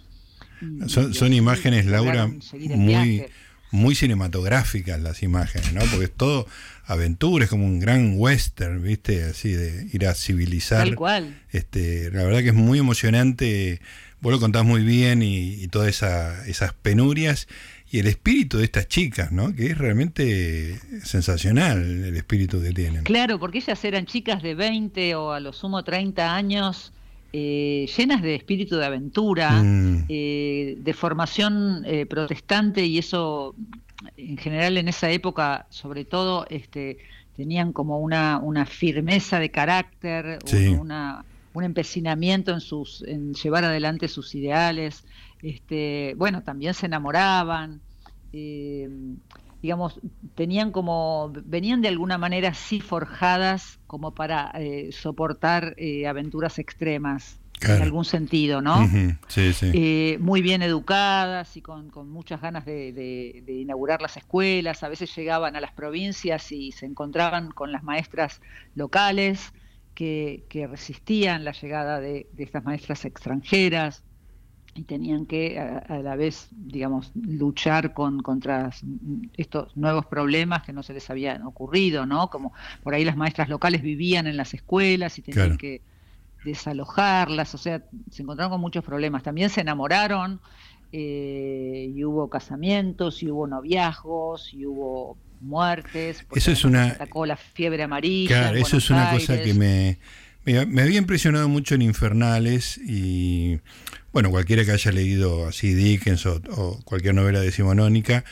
son, 0.87 1.33
imágenes, 1.33 1.85
Laura, 1.85 2.27
muy, 2.75 3.25
muy 3.73 3.95
cinematográficas 3.95 5.01
las 5.01 5.23
imágenes, 5.23 5.73
¿no? 5.73 5.81
Porque 5.81 6.05
es 6.05 6.13
todo 6.13 6.47
aventura, 6.85 7.45
es 7.45 7.49
como 7.49 7.65
un 7.65 7.79
gran 7.79 8.13
western, 8.15 8.83
¿viste? 8.83 9.23
Así 9.23 9.51
de 9.51 9.87
ir 9.91 10.05
a 10.05 10.13
civilizar. 10.13 10.85
Tal 10.85 10.95
cual. 10.95 11.41
Este, 11.51 12.11
la 12.11 12.23
verdad 12.23 12.41
que 12.41 12.49
es 12.49 12.53
muy 12.53 12.77
emocionante, 12.77 13.81
vos 14.21 14.31
lo 14.31 14.39
contás 14.39 14.63
muy 14.63 14.83
bien 14.83 15.23
y, 15.23 15.67
todas 15.69 16.03
esas 16.45 16.73
penurias 16.83 17.47
y 17.89 17.97
el 17.97 18.05
espíritu 18.05 18.59
de 18.59 18.65
estas 18.65 18.87
chicas, 18.87 19.31
¿no? 19.31 19.55
Que 19.55 19.71
es 19.71 19.77
realmente 19.77 20.79
sensacional 21.03 21.79
el 22.05 22.15
espíritu 22.15 22.61
que 22.61 22.73
tienen. 22.73 23.03
Claro, 23.03 23.39
porque 23.39 23.57
ellas 23.57 23.83
eran 23.85 24.05
chicas 24.05 24.43
de 24.43 24.53
20 24.53 25.15
o 25.15 25.31
a 25.31 25.39
lo 25.39 25.51
sumo 25.51 25.83
30 25.83 26.35
años 26.35 26.93
eh, 27.35 27.89
llenas 27.97 28.21
de 28.21 28.35
espíritu 28.35 28.77
de 28.77 28.85
aventura, 28.85 29.63
mm. 29.63 30.05
eh, 30.07 30.77
de 30.77 30.93
formación 30.93 31.83
eh, 31.83 32.05
protestante 32.05 32.85
y 32.85 32.99
eso 32.99 33.55
en 34.17 34.37
general 34.37 34.77
en 34.77 34.87
esa 34.87 35.09
época 35.09 35.65
sobre 35.71 36.05
todo 36.05 36.45
este, 36.51 36.99
tenían 37.35 37.73
como 37.73 37.97
una, 37.97 38.37
una 38.37 38.67
firmeza 38.67 39.39
de 39.39 39.49
carácter, 39.49 40.37
un 41.55 41.63
empecinamiento 41.63 42.51
en, 42.51 42.61
sus, 42.61 43.03
en 43.07 43.33
llevar 43.33 43.65
adelante 43.65 44.07
sus 44.09 44.35
ideales, 44.35 45.03
este, 45.41 46.13
bueno, 46.17 46.43
también 46.43 46.75
se 46.75 46.85
enamoraban 46.85 47.81
digamos, 49.63 49.97
tenían 50.35 50.71
como, 50.71 51.31
venían 51.45 51.81
de 51.81 51.87
alguna 51.87 52.17
manera 52.17 52.49
así 52.49 52.81
forjadas 52.81 53.79
como 53.87 54.13
para 54.13 54.51
eh, 54.55 54.89
soportar 54.91 55.73
eh, 55.77 56.05
aventuras 56.05 56.59
extremas. 56.59 57.39
En 57.61 57.81
algún 57.81 58.03
sentido, 58.03 58.61
¿no? 58.61 58.85
sí, 59.29 59.53
sí. 59.53 59.71
Eh, 59.73 60.17
muy 60.19 60.41
bien 60.41 60.61
educadas 60.63 61.55
y 61.55 61.61
con, 61.61 61.89
muchas 62.09 62.41
ganas 62.41 62.65
de, 62.65 63.41
inaugurar 63.47 64.01
las 64.01 64.17
escuelas. 64.17 64.83
A 64.83 64.89
veces 64.89 65.15
llegaban 65.15 65.55
a 65.55 65.61
las 65.61 65.71
provincias 65.71 66.51
y 66.51 66.73
se 66.73 66.85
encontraban 66.85 67.51
con 67.51 67.71
las 67.71 67.81
maestras 67.81 68.41
locales 68.75 69.53
que, 69.95 70.43
resistían 70.69 71.45
la 71.45 71.53
llegada 71.53 72.01
de 72.01 72.27
estas 72.37 72.65
maestras 72.65 73.05
extranjeras 73.05 74.03
y 74.75 74.83
tenían 74.83 75.25
que 75.25 75.59
a, 75.59 75.99
la 75.99 76.15
vez, 76.15 76.47
digamos, 76.51 77.11
luchar 77.15 77.93
con 77.93 78.21
contra 78.21 78.71
estos 79.37 79.75
nuevos 79.77 80.05
problemas 80.05 80.63
que 80.63 80.73
no 80.73 80.83
se 80.83 80.93
les 80.93 81.09
habían 81.09 81.43
ocurrido, 81.43 82.05
¿no? 82.05 82.29
Como 82.29 82.53
por 82.81 82.93
ahí 82.93 83.05
las 83.05 83.15
maestras 83.15 83.49
locales 83.49 83.81
vivían 83.81 84.25
en 84.27 84.37
las 84.37 84.53
escuelas 84.53 85.17
y 85.19 85.21
tenían 85.21 85.57
que 85.57 85.81
desalojarlas, 86.43 87.53
o 87.55 87.57
sea, 87.57 87.83
se 88.11 88.21
encontraron 88.21 88.51
con 88.51 88.61
muchos 88.61 88.83
problemas. 88.83 89.23
También 89.23 89.49
se 89.49 89.61
enamoraron 89.61 90.41
eh, 90.91 91.91
y 91.95 92.03
hubo 92.03 92.29
casamientos 92.29 93.23
y 93.23 93.29
hubo 93.29 93.47
noviazgos 93.47 94.53
y 94.53 94.65
hubo 94.65 95.17
muertes. 95.39 96.25
Eso 96.33 96.51
es 96.51 96.65
una... 96.65 96.87
Atacó 96.87 97.25
la 97.25 97.37
fiebre 97.37 97.83
amarilla. 97.83 98.39
Claro, 98.39 98.57
eso 98.57 98.77
es 98.77 98.89
una 98.89 99.11
cosa 99.11 99.41
que 99.41 99.53
me, 99.53 99.99
me 100.45 100.81
había 100.81 100.97
impresionado 100.97 101.47
mucho 101.47 101.75
en 101.75 101.81
Infernales 101.81 102.77
y 102.77 103.59
bueno, 104.13 104.29
cualquiera 104.29 104.63
que 104.63 104.71
haya 104.71 104.91
leído 104.91 105.47
así 105.47 105.73
Dickens 105.73 106.25
o, 106.27 106.79
cualquier 106.85 107.15
novela 107.15 107.39
decimonónica, 107.39 108.23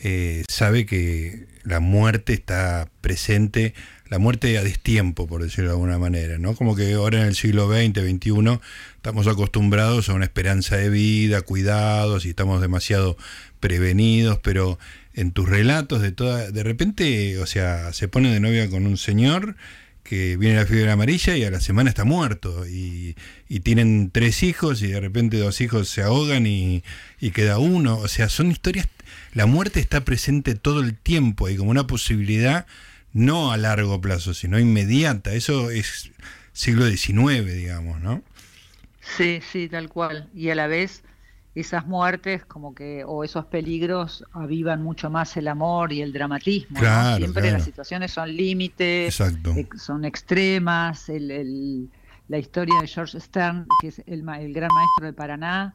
eh, 0.00 0.44
sabe 0.48 0.86
que 0.86 1.46
la 1.64 1.80
muerte 1.80 2.34
está 2.34 2.88
presente, 3.00 3.74
la 4.08 4.18
muerte 4.18 4.56
a 4.58 4.62
destiempo, 4.62 5.26
por 5.26 5.42
decirlo 5.42 5.70
de 5.70 5.74
alguna 5.74 5.98
manera, 5.98 6.38
¿no? 6.38 6.54
Como 6.54 6.76
que 6.76 6.92
ahora 6.92 7.22
en 7.22 7.26
el 7.26 7.34
siglo 7.34 7.68
XX, 7.68 8.00
XXI, 8.00 8.60
estamos 8.96 9.26
acostumbrados 9.26 10.08
a 10.08 10.14
una 10.14 10.26
esperanza 10.26 10.76
de 10.76 10.88
vida, 10.88 11.42
cuidados 11.42 12.26
y 12.26 12.28
estamos 12.28 12.60
demasiado 12.60 13.16
prevenidos, 13.58 14.38
pero 14.40 14.78
en 15.14 15.32
tus 15.32 15.48
relatos 15.48 16.00
de 16.00 16.12
toda, 16.12 16.50
de 16.50 16.62
repente, 16.62 17.38
o 17.38 17.46
sea, 17.46 17.92
se 17.92 18.06
pone 18.06 18.32
de 18.32 18.40
novia 18.40 18.70
con 18.70 18.86
un 18.86 18.98
señor 18.98 19.56
que 20.04 20.36
viene 20.36 20.56
la 20.56 20.66
fiebre 20.66 20.90
amarilla 20.90 21.36
y 21.36 21.44
a 21.44 21.50
la 21.50 21.60
semana 21.60 21.88
está 21.90 22.04
muerto. 22.04 22.66
Y, 22.68 23.16
tienen 23.62 24.10
tres 24.10 24.42
hijos 24.42 24.82
y 24.82 24.88
de 24.88 25.00
repente 25.00 25.38
dos 25.38 25.60
hijos 25.60 25.88
se 25.88 26.02
ahogan 26.02 26.46
y, 26.46 26.82
queda 27.32 27.58
uno. 27.58 27.98
O 27.98 28.08
sea, 28.08 28.28
son 28.28 28.52
historias... 28.52 28.86
La 29.32 29.46
muerte 29.46 29.80
está 29.80 30.04
presente 30.04 30.54
todo 30.54 30.80
el 30.80 30.94
tiempo 30.94 31.48
y 31.48 31.56
como 31.56 31.70
una 31.70 31.86
posibilidad 31.86 32.66
no 33.12 33.50
a 33.50 33.56
largo 33.56 34.00
plazo, 34.00 34.34
sino 34.34 34.60
inmediata. 34.60 35.32
Eso 35.32 35.70
es 35.70 36.10
siglo 36.52 36.86
XIX, 36.86 37.46
digamos, 37.46 38.00
¿no? 38.00 38.22
Sí, 39.16 39.40
sí, 39.52 39.68
tal 39.68 39.88
cual. 39.88 40.28
Y 40.34 40.50
a 40.50 40.54
la 40.54 40.66
vez 40.66 41.02
esas 41.54 41.86
muertes 41.86 42.44
como 42.44 42.74
que 42.74 43.04
o 43.04 43.22
esos 43.22 43.44
peligros 43.46 44.24
avivan 44.32 44.82
mucho 44.82 45.08
más 45.10 45.36
el 45.36 45.48
amor 45.48 45.92
y 45.92 46.02
el 46.02 46.12
dramatismo. 46.12 46.80
Siempre 47.16 47.52
las 47.52 47.64
situaciones 47.64 48.12
son 48.12 48.34
límites, 48.34 49.20
eh, 49.20 49.68
son 49.76 50.04
extremas. 50.04 51.08
El, 51.08 51.90
la 52.28 52.38
historia 52.38 52.80
de 52.80 52.86
George 52.88 53.20
Stern, 53.20 53.66
que 53.80 53.88
es 53.88 53.98
el, 54.06 54.28
el, 54.28 54.52
gran 54.52 54.70
maestro 54.74 55.06
de 55.06 55.12
Paraná, 55.12 55.74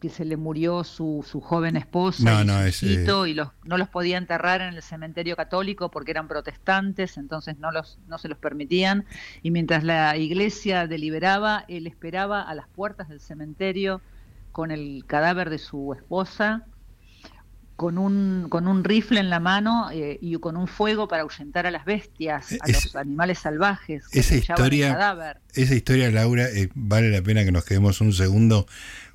que 0.00 0.10
se 0.10 0.26
le 0.26 0.36
murió 0.36 0.84
su, 0.84 1.24
su 1.26 1.40
joven 1.40 1.76
esposa 1.76 2.44
y, 2.82 2.86
y 2.86 3.34
los, 3.34 3.48
no 3.64 3.78
los 3.78 3.88
podía 3.88 4.18
enterrar 4.18 4.60
en 4.60 4.74
el 4.74 4.82
cementerio 4.82 5.34
católico 5.34 5.90
porque 5.90 6.10
eran 6.10 6.28
protestantes, 6.28 7.16
entonces 7.16 7.58
no, 7.58 7.70
los, 7.70 7.98
no 8.06 8.18
se 8.18 8.28
los 8.28 8.36
permitían. 8.36 9.06
Y 9.42 9.50
mientras 9.50 9.82
la 9.82 10.14
iglesia 10.18 10.86
deliberaba, 10.86 11.64
él 11.68 11.86
esperaba 11.86 12.42
a 12.42 12.54
las 12.54 12.68
puertas 12.68 13.08
del 13.08 13.20
cementerio 13.20 14.02
con 14.54 14.70
el 14.70 15.02
cadáver 15.08 15.50
de 15.50 15.58
su 15.58 15.94
esposa, 15.94 16.64
con 17.74 17.98
un, 17.98 18.46
con 18.48 18.68
un 18.68 18.84
rifle 18.84 19.18
en 19.18 19.28
la 19.28 19.40
mano 19.40 19.90
eh, 19.90 20.16
y 20.22 20.36
con 20.36 20.56
un 20.56 20.68
fuego 20.68 21.08
para 21.08 21.22
ahuyentar 21.22 21.66
a 21.66 21.72
las 21.72 21.84
bestias, 21.84 22.56
a 22.60 22.68
los 22.68 22.94
animales 22.94 23.40
salvajes. 23.40 24.04
esa 24.12 24.36
historia, 24.36 25.36
esa 25.54 25.74
historia, 25.74 26.08
Laura, 26.12 26.44
eh, 26.44 26.68
vale 26.74 27.10
la 27.10 27.20
pena 27.20 27.44
que 27.44 27.50
nos 27.50 27.64
quedemos 27.64 28.00
un 28.00 28.12
segundo. 28.12 28.68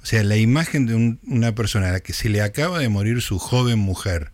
O 0.04 0.06
sea, 0.06 0.26
la 0.26 0.36
imagen 0.36 0.86
de 0.86 1.18
una 1.26 1.56
persona 1.56 1.88
a 1.88 1.94
la 1.94 2.00
que 2.02 2.12
se 2.12 2.28
le 2.28 2.42
acaba 2.42 2.78
de 2.80 2.90
morir 2.90 3.22
su 3.22 3.40
joven 3.40 3.80
mujer, 3.80 4.34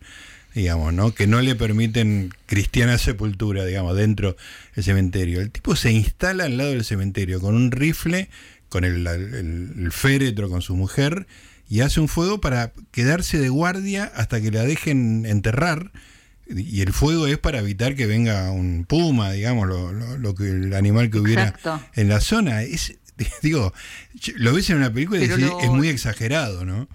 digamos, 0.56 0.92
¿no? 0.92 1.14
Que 1.14 1.28
no 1.28 1.40
le 1.40 1.54
permiten 1.54 2.34
cristiana 2.48 2.98
sepultura, 2.98 3.64
digamos, 3.64 3.96
dentro 3.96 4.38
del 4.74 4.84
cementerio. 4.84 5.40
El 5.40 5.52
tipo 5.52 5.76
se 5.76 5.92
instala 5.92 6.46
al 6.46 6.58
lado 6.58 6.72
del 6.72 6.84
cementerio 6.84 7.40
con 7.40 7.54
un 7.54 7.70
rifle 7.70 8.28
con 8.76 8.84
el, 8.84 9.90
féretro 9.94 10.50
con 10.50 10.62
su 10.62 10.76
mujer 10.76 11.28
y 11.70 11.80
hace 11.80 12.02
un 12.02 12.10
fuego 12.10 12.42
para 12.42 12.74
quedarse 12.92 13.40
de 13.40 13.48
guardia 13.48 14.12
hasta 14.16 14.42
que 14.42 14.52
la 14.52 14.64
dejen 14.64 15.26
enterrar. 15.26 15.94
Y 16.50 16.82
el 16.82 16.92
fuego 16.92 17.26
es 17.26 17.38
para 17.38 17.60
evitar 17.60 17.96
que 17.96 18.06
venga 18.06 18.52
un 18.52 18.84
puma, 18.84 19.32
digamos, 19.32 19.70
lo, 20.20 20.36
que 20.36 20.50
el 20.50 20.74
animal 20.74 21.10
que 21.10 21.20
hubiera 21.20 21.56
en 21.94 22.10
la 22.10 22.20
zona. 22.20 22.64
Es, 22.64 23.00
digo, 23.42 23.72
lo 24.36 24.54
ves 24.54 24.70
en 24.70 24.76
una 24.76 24.92
película 24.92 25.22
y 25.22 25.64
es 25.64 25.70
muy 25.70 25.88
exagerado, 25.88 26.66
¿no? 26.66 26.90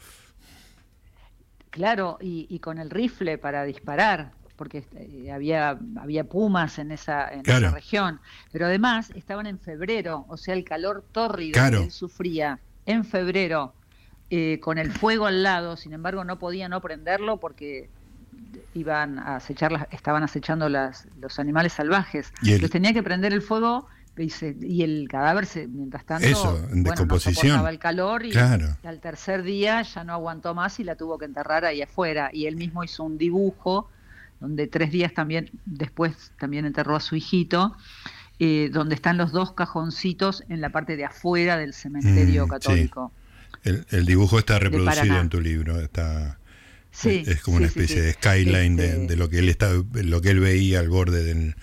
Claro, 1.71 2.19
y, 2.21 2.47
y, 2.51 2.59
con 2.59 2.79
el 2.79 2.91
rifle 2.91 3.39
para 3.39 3.65
disparar 3.65 4.33
porque 4.61 4.85
eh, 4.95 5.33
había, 5.33 5.79
había 5.97 6.25
pumas 6.25 6.79
en, 6.79 6.93
esa, 6.93 7.33
en 7.33 7.41
esa 7.41 7.71
región, 7.71 8.21
pero 8.53 8.67
además 8.67 9.11
estaban 9.15 9.47
en 9.47 9.59
febrero, 9.59 10.27
o 10.29 10.37
sea, 10.37 10.53
el 10.53 10.65
calor 10.65 11.03
tórrido 11.13 11.59
que 11.71 11.85
él 11.85 11.91
sufría 11.91 12.59
en 12.85 13.07
febrero 13.07 13.73
eh, 14.29 14.61
con 14.61 14.77
el 14.77 14.93
fuego 14.93 15.25
al 15.25 15.43
lado, 15.43 15.79
sin 15.79 15.95
embargo 15.95 16.25
no 16.25 16.39
podía 16.39 16.69
no 16.69 16.83
prenderlo 16.83 17.39
porque 17.39 17.89
iban 18.75 19.19
a 19.19 19.37
acechar, 19.37 19.89
estaban 19.93 20.25
acechando 20.25 20.69
las, 20.69 21.09
los 21.19 21.39
animales 21.39 21.73
salvajes. 21.73 22.31
Entonces 22.43 22.71
tenía 22.71 22.93
que 22.93 23.03
prender 23.03 23.33
el 23.33 23.41
fuego 23.41 23.89
y, 24.19 24.83
el 24.83 25.09
cadáver, 25.09 25.47
se, 25.47 25.69
mientras 25.69 26.05
tanto, 26.05 26.27
Eso, 26.27 26.69
en 26.71 26.83
descomposición. 26.83 27.67
el 27.67 27.79
calor 27.79 28.27
y, 28.27 28.37
al 28.37 29.01
tercer 29.01 29.43
día 29.43 29.81
ya 29.81 30.05
no 30.05 30.13
aguantó 30.13 30.55
más 30.55 30.79
y 30.81 30.85
la 30.85 30.97
tuvo 30.97 31.17
que 31.17 31.25
enterrar 31.25 31.65
ahí 31.65 31.81
afuera. 31.81 32.29
Y 32.31 32.45
él 32.45 32.57
mismo 32.57 32.85
hizo 32.85 33.05
un 33.05 33.17
dibujo 33.17 33.89
donde 34.41 34.67
tres 34.67 34.91
días 34.91 35.15
también 35.15 35.51
después 35.67 36.33
también 36.39 36.65
enterró 36.65 36.97
a 36.97 37.01
su 37.01 37.17
hijito, 37.17 37.77
eh, 38.39 38.71
donde 38.73 38.95
están 38.95 39.19
los 39.19 39.33
dos 39.33 39.53
cajoncitos 39.53 40.45
en 40.49 40.61
la 40.61 40.71
parte 40.71 40.97
de 40.97 41.05
afuera 41.05 41.57
del 41.59 41.75
cementerio 41.75 42.47
mm, 42.47 42.51
católico. 42.51 43.13
El, 43.63 44.07
dibujo 44.07 44.39
está 44.39 44.59
reproducido 44.59 45.21
en 45.21 45.29
tu 45.29 45.41
libro, 45.41 45.81
está 45.81 46.39
es 47.05 47.41
como 47.41 47.59
una 47.59 47.67
especie 47.67 48.01
de 48.03 48.13
skyline 48.13 48.79
este 48.79 49.07
de, 49.07 49.17
lo 49.17 49.29
que 49.29 49.39
él 49.39 49.49
está, 49.49 49.71
lo 49.93 50.21
que 50.21 50.31
él 50.31 50.41
veía 50.41 50.81
al 50.81 50.89
borde 50.89 51.23
del, 51.23 51.55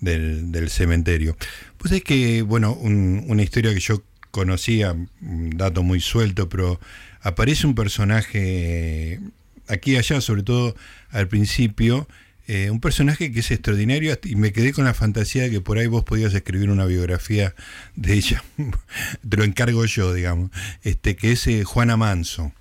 del, 0.00 0.70
cementerio. 0.70 1.36
Pues 1.78 1.92
es 1.92 2.04
que, 2.04 2.42
bueno, 2.42 2.72
una 2.72 3.42
historia 3.42 3.72
que 3.72 3.80
yo 3.80 4.02
conocía, 4.30 4.92
un 4.92 5.50
dato 5.50 5.82
muy 5.82 6.00
suelto, 6.00 6.48
pero 6.48 6.78
aparece 7.22 7.66
un 7.66 7.74
personaje 7.74 9.20
aquí 9.68 9.92
y 9.92 9.96
allá, 9.96 10.20
sobre 10.20 10.42
todo 10.42 10.74
al 11.10 11.28
principio, 11.28 12.08
eh, 12.48 12.70
un 12.70 12.80
personaje 12.80 13.32
que 13.32 13.40
es 13.40 13.50
extraordinario 13.50 14.16
y 14.22 14.36
me 14.36 14.52
quedé 14.52 14.72
con 14.72 14.84
la 14.84 14.94
fantasía 14.94 15.42
de 15.42 15.50
que 15.50 15.60
por 15.60 15.78
ahí 15.78 15.88
vos 15.88 16.04
podías 16.04 16.32
escribir 16.32 16.70
una 16.70 16.84
biografía 16.84 17.54
de 17.96 18.14
ella. 18.14 18.44
Te 19.28 19.36
lo 19.36 19.42
encargo 19.42 19.84
yo, 19.84 20.14
digamos, 20.14 20.50
este 20.82 21.16
que 21.16 21.32
es 21.32 21.46
eh, 21.48 21.64
Juana 21.64 21.96
Manso. 21.96 22.52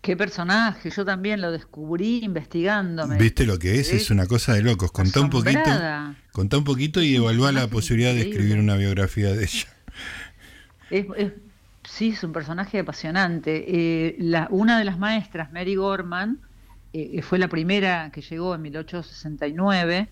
Qué 0.00 0.16
personaje, 0.16 0.90
yo 0.90 1.04
también 1.04 1.40
lo 1.40 1.50
descubrí 1.50 2.24
investigándome. 2.24 3.16
¿Viste 3.16 3.46
lo 3.46 3.58
que 3.58 3.80
es? 3.80 3.90
Es 3.90 4.10
una 4.10 4.26
cosa 4.26 4.52
de 4.52 4.62
locos. 4.62 4.92
Contá 4.92 5.20
un 5.20 5.30
poquito, 5.30 5.70
contá 6.32 6.58
un 6.58 6.64
poquito 6.64 7.00
y 7.00 7.14
evalúa 7.14 7.52
la 7.52 7.68
posibilidad 7.70 8.12
de 8.12 8.22
escribir 8.22 8.58
una 8.58 8.76
biografía 8.76 9.32
de 9.32 9.44
ella. 9.44 9.68
Sí, 11.84 12.10
es 12.10 12.24
un 12.24 12.32
personaje 12.32 12.78
apasionante. 12.78 13.64
Eh, 13.66 14.16
una 14.50 14.78
de 14.78 14.84
las 14.84 14.98
maestras, 14.98 15.52
Mary 15.52 15.76
Gorman, 15.76 16.40
eh, 16.92 17.22
fue 17.22 17.38
la 17.38 17.48
primera 17.48 18.10
que 18.12 18.22
llegó 18.22 18.54
en 18.54 18.62
1869 18.62 20.08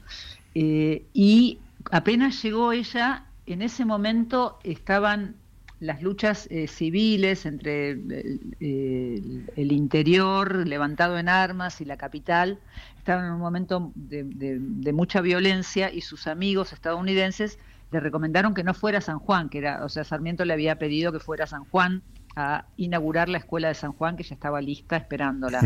eh, 0.54 1.04
y 1.12 1.58
apenas 1.90 2.42
llegó 2.42 2.72
ella, 2.72 3.26
en 3.46 3.62
ese 3.62 3.84
momento 3.84 4.58
estaban 4.64 5.36
las 5.80 6.00
luchas 6.00 6.48
civiles 6.68 7.44
entre 7.44 7.90
el, 7.90 9.72
interior 9.72 10.64
levantado 10.64 11.18
en 11.18 11.28
armas 11.28 11.80
y 11.80 11.84
la 11.84 11.96
capital 11.96 12.60
estaban 12.98 13.26
en 13.26 13.32
un 13.32 13.40
momento 13.40 13.90
de, 13.96 14.92
mucha 14.92 15.20
violencia 15.20 15.92
y 15.92 16.02
sus 16.02 16.28
amigos 16.28 16.72
estadounidenses 16.72 17.58
le 17.92 18.00
recomendaron 18.00 18.54
que 18.54 18.64
no 18.64 18.74
fuera 18.74 18.98
a 18.98 19.02
San 19.02 19.18
Juan, 19.18 19.48
que 19.50 19.58
era, 19.58 19.84
o 19.84 19.88
sea, 19.88 20.02
Sarmiento 20.02 20.44
le 20.44 20.54
había 20.54 20.78
pedido 20.78 21.12
que 21.12 21.20
fuera 21.20 21.44
a 21.44 21.46
San 21.46 21.64
Juan 21.66 22.02
a 22.34 22.64
inaugurar 22.78 23.28
la 23.28 23.38
escuela 23.38 23.68
de 23.68 23.74
San 23.74 23.92
Juan, 23.92 24.16
que 24.16 24.22
ya 24.22 24.34
estaba 24.34 24.60
lista 24.60 24.96
esperándola. 24.96 25.60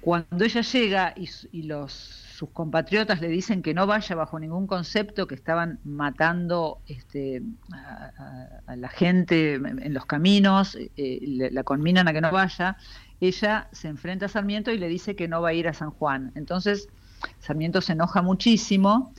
Cuando 0.00 0.44
ella 0.44 0.62
llega 0.62 1.14
y, 1.16 1.62
los 1.62 1.92
sus 1.92 2.48
compatriotas 2.50 3.20
le 3.20 3.28
dicen 3.28 3.60
que 3.60 3.74
no 3.74 3.86
vaya 3.86 4.16
bajo 4.16 4.40
ningún 4.40 4.66
concepto, 4.66 5.26
que 5.26 5.34
estaban 5.34 5.78
matando 5.84 6.78
este, 6.88 7.42
a, 7.70 8.74
la 8.76 8.88
gente 8.88 9.54
en 9.54 9.92
los 9.92 10.06
caminos, 10.06 10.76
eh, 10.96 11.50
la 11.52 11.62
conminan 11.64 12.08
a 12.08 12.14
que 12.14 12.22
no 12.22 12.32
vaya, 12.32 12.78
ella 13.20 13.68
se 13.72 13.88
enfrenta 13.88 14.24
a 14.26 14.28
Sarmiento 14.30 14.72
y 14.72 14.78
le 14.78 14.88
dice 14.88 15.14
que 15.14 15.28
no 15.28 15.42
va 15.42 15.50
a 15.50 15.52
ir 15.52 15.68
a 15.68 15.74
San 15.74 15.90
Juan. 15.90 16.32
Entonces 16.34 16.88
Sarmiento 17.40 17.82
se 17.82 17.92
enoja 17.92 18.22
muchísimo 18.22 19.12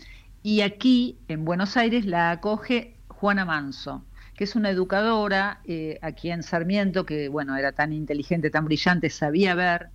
y 0.43 0.61
aquí 0.61 1.17
en 1.27 1.45
Buenos 1.45 1.77
Aires 1.77 2.05
la 2.05 2.31
acoge 2.31 2.95
Juana 3.07 3.45
Manso 3.45 4.03
que 4.41 4.45
es 4.45 4.55
una 4.55 4.71
educadora 4.71 5.59
eh, 5.65 5.99
aquí 6.01 6.31
en 6.31 6.41
Sarmiento, 6.41 7.05
que 7.05 7.29
bueno, 7.29 7.55
era 7.57 7.73
tan 7.73 7.93
inteligente, 7.93 8.49
tan 8.49 8.65
brillante, 8.65 9.11
sabía 9.11 9.53
ver 9.53 9.89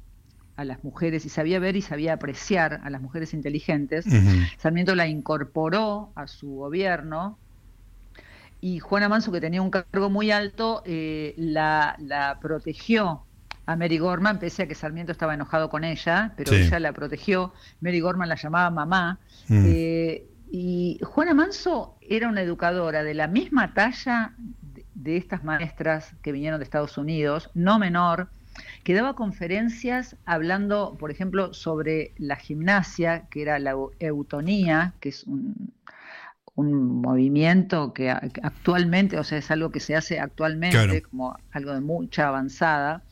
a 0.57 0.65
las 0.65 0.85
mujeres 0.85 1.26
y 1.26 1.31
sabía 1.31 1.59
ver 1.59 1.75
y 1.75 1.83
sabía 1.83 2.12
apreciar 2.12 2.81
a 2.85 2.91
las 2.91 3.03
mujeres 3.03 3.35
inteligentes. 3.35 4.05
Sarmiento 4.59 4.95
la 4.95 5.09
incorporó 5.09 6.12
a 6.15 6.29
su 6.29 6.49
gobierno 6.49 7.38
y 8.61 8.79
Juana 8.79 9.09
Manso, 9.09 9.33
que 9.33 9.41
tenía 9.41 9.61
un 9.61 9.71
cargo 9.71 10.11
muy 10.11 10.31
alto, 10.31 10.85
eh, 10.87 11.35
la, 11.37 12.38
protegió 12.41 13.25
a 13.67 13.75
Mary 13.75 13.99
Gorman, 13.99 14.38
pese 14.38 14.62
a 14.62 14.69
que 14.69 14.76
Sarmiento 14.76 15.11
estaba 15.11 15.35
enojado 15.35 15.69
con 15.69 15.83
ella, 15.83 16.35
pero 16.37 16.55
ella 16.55 16.79
la 16.79 16.93
protegió. 16.93 17.53
Mary 17.81 17.99
Gorman 17.99 18.29
la 18.29 18.37
llamaba 18.37 18.71
mamá. 18.71 19.19
Eh, 19.50 20.25
y 20.50 20.99
Juana 21.03 21.35
Manso 21.35 21.97
era 22.00 22.29
una 22.29 22.43
educadora 22.43 23.03
de 23.03 23.15
la 23.15 23.26
misma 23.26 23.75
talla 23.75 24.35
de 24.95 25.17
estas 25.17 25.45
maestras 25.45 26.15
que 26.23 26.33
vinieron 26.33 26.59
de 26.59 26.65
Estados 26.65 26.99
Unidos, 26.99 27.50
no 27.55 27.79
menor, 27.79 28.29
que 28.85 28.95
daba 28.95 29.15
conferencias 29.15 30.17
hablando, 30.25 30.97
por 30.99 31.11
ejemplo, 31.11 31.53
sobre 31.53 32.12
la 32.17 32.37
gimnasia, 32.37 33.26
que 33.31 33.43
era 33.43 33.59
la 33.59 33.75
eutonía, 33.99 34.95
que 35.00 35.11
es 35.11 35.25
un, 35.25 35.75
movimiento 36.57 37.93
que 37.93 38.09
actualmente, 38.09 39.19
o 39.19 39.25
sea, 39.25 39.37
es 39.37 39.50
algo 39.50 39.71
que 39.71 39.79
se 39.79 39.95
hace 39.95 40.19
actualmente, 40.19 41.02
como 41.02 41.37
algo 41.52 41.75
de 41.75 41.82
mucha 41.82 42.28
avanzada. 42.28 43.02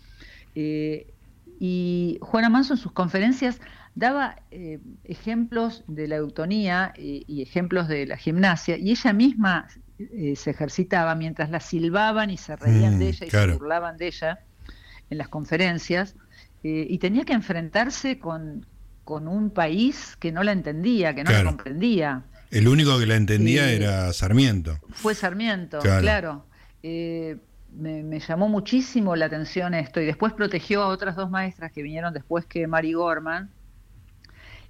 Eh, 0.55 1.13
y 1.61 2.19
Juana 2.23 2.49
Manso 2.49 2.73
en 2.73 2.79
sus 2.79 2.93
conferencias 2.93 3.61
daba 3.95 4.37
eh, 4.51 4.81
ejemplos 5.05 5.85
de 5.87 6.09
la 6.09 6.17
eutonía 6.17 6.93
y, 6.97 7.43
ejemplos 7.43 7.89
de 7.89 8.07
la 8.07 8.17
gimnasia, 8.17 8.77
y 8.77 8.91
ella 8.91 9.13
misma 9.13 9.69
eh, 9.99 10.35
se 10.37 10.51
ejercitaba 10.51 11.15
mientras 11.15 11.51
la 11.51 11.61
silbaban 11.61 12.31
y 12.31 12.37
se 12.37 12.57
reían 12.57 12.99
de 12.99 13.07
mm, 13.07 13.09
ella 13.09 13.27
y 13.27 13.31
se 13.31 13.47
burlaban 13.55 13.97
de 13.97 14.07
ella 14.09 14.41
en 15.11 15.19
las 15.19 15.29
conferencias, 15.29 16.17
eh, 16.65 16.87
y 16.89 16.99
tenía 16.99 17.25
que 17.25 17.35
enfrentarse 17.35 18.19
con, 18.19 18.67
un 19.07 19.51
país 19.51 20.17
que 20.19 20.33
no 20.33 20.43
la 20.43 20.53
entendía, 20.53 21.15
que 21.15 21.25
no 21.25 21.31
la 21.31 21.45
comprendía. 21.45 22.25
El 22.51 22.69
único 22.69 22.99
que 22.99 23.05
la 23.05 23.17
entendía 23.17 23.71
eh, 23.71 23.77
era 23.77 24.13
Sarmiento. 24.15 24.79
Fue 24.93 25.15
Sarmiento, 25.15 25.79
claro. 25.81 26.47
Eh, 26.83 27.37
me, 27.77 28.19
llamó 28.19 28.49
muchísimo 28.49 29.15
la 29.15 29.27
atención 29.27 29.75
esto 29.75 30.01
y 30.01 30.07
después 30.07 30.33
protegió 30.33 30.83
a 30.83 30.89
otras 30.89 31.17
dos 31.17 31.31
maestras 31.31 31.71
que 31.73 31.83
vinieron 31.83 32.15
después 32.15 32.47
que 32.47 32.67
Mary 32.67 32.95
Gorman 32.95 33.51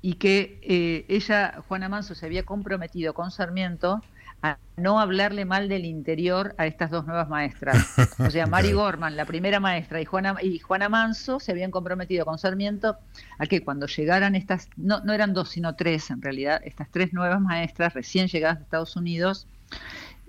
y 0.06 0.16
que 0.16 1.06
ella, 1.08 1.62
Juana 1.66 1.88
Manso, 1.88 2.14
se 2.14 2.26
había 2.26 2.42
comprometido 2.42 3.14
con 3.14 3.30
Sarmiento 3.30 4.02
a 4.42 4.58
no 4.76 5.00
hablarle 5.00 5.46
mal 5.46 5.70
del 5.70 5.86
interior 5.86 6.54
a 6.58 6.66
estas 6.66 6.90
dos 6.90 7.06
nuevas 7.06 7.30
maestras. 7.30 7.94
O 8.18 8.28
sea, 8.28 8.46
Mari 8.46 8.72
Gorman, 8.72 9.16
la 9.16 9.24
primera 9.24 9.60
maestra, 9.60 10.02
y 10.02 10.04
Juana, 10.04 10.36
y 10.42 10.58
Juana 10.58 10.90
Manso 10.90 11.40
se 11.40 11.52
habían 11.52 11.70
comprometido 11.70 12.26
con 12.26 12.36
Sarmiento 12.38 12.98
a 13.38 13.46
que 13.46 13.62
cuando 13.62 13.86
llegaran 13.86 14.34
estas, 14.34 14.68
no, 14.76 15.00
no 15.00 15.14
eran 15.14 15.32
dos, 15.32 15.48
sino 15.48 15.74
tres 15.74 16.10
en 16.10 16.20
realidad, 16.20 16.60
estas 16.66 16.90
tres 16.90 17.14
nuevas 17.14 17.40
maestras 17.40 17.94
recién 17.94 18.28
llegadas 18.28 18.58
de 18.58 18.64
Estados 18.64 18.96
Unidos, 18.96 19.46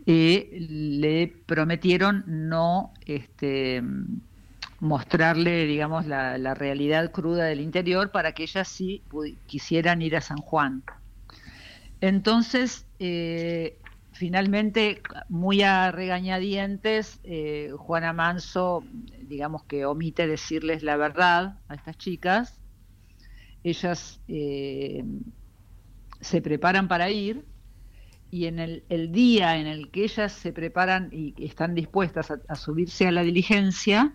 eh, 0.05 0.55
le 0.57 1.27
prometieron 1.45 2.23
no 2.27 2.93
este, 3.05 3.83
mostrarle, 4.79 5.65
digamos, 5.65 6.05
la, 6.05 6.53
realidad 6.53 7.11
cruda 7.11 7.45
del 7.45 7.61
interior 7.61 8.11
para 8.11 8.33
que 8.33 8.43
ellas 8.43 8.67
sí 8.67 9.01
quisieran 9.45 10.01
ir 10.01 10.15
a 10.15 10.21
San 10.21 10.37
Juan. 10.37 10.83
Entonces, 12.01 12.85
eh, 12.99 13.79
finalmente, 14.11 15.01
muy 15.29 15.61
a 15.61 15.91
regañadientes, 15.91 17.19
eh, 17.23 17.71
Juana 17.77 18.13
Manso, 18.13 18.83
digamos 19.21 19.63
que 19.63 19.85
omite 19.85 20.27
decirles 20.27 20.83
la 20.83 20.97
verdad 20.97 21.59
a 21.67 21.75
estas 21.75 21.97
chicas. 21.97 22.59
Ellas 23.63 24.21
eh, 24.27 25.03
se 26.21 26.41
preparan 26.41 26.87
para 26.87 27.09
ir 27.09 27.45
y 28.31 28.47
en 28.47 28.59
el, 28.59 29.11
día 29.11 29.57
en 29.57 29.67
el 29.67 29.89
que 29.91 30.03
ellas 30.03 30.33
se 30.33 30.51
preparan 30.51 31.09
y 31.11 31.33
están 31.43 31.73
dispuestas 31.73 32.31
a, 32.31 32.55
subirse 32.55 33.07
a 33.07 33.11
la 33.11 33.21
diligencia, 33.21 34.13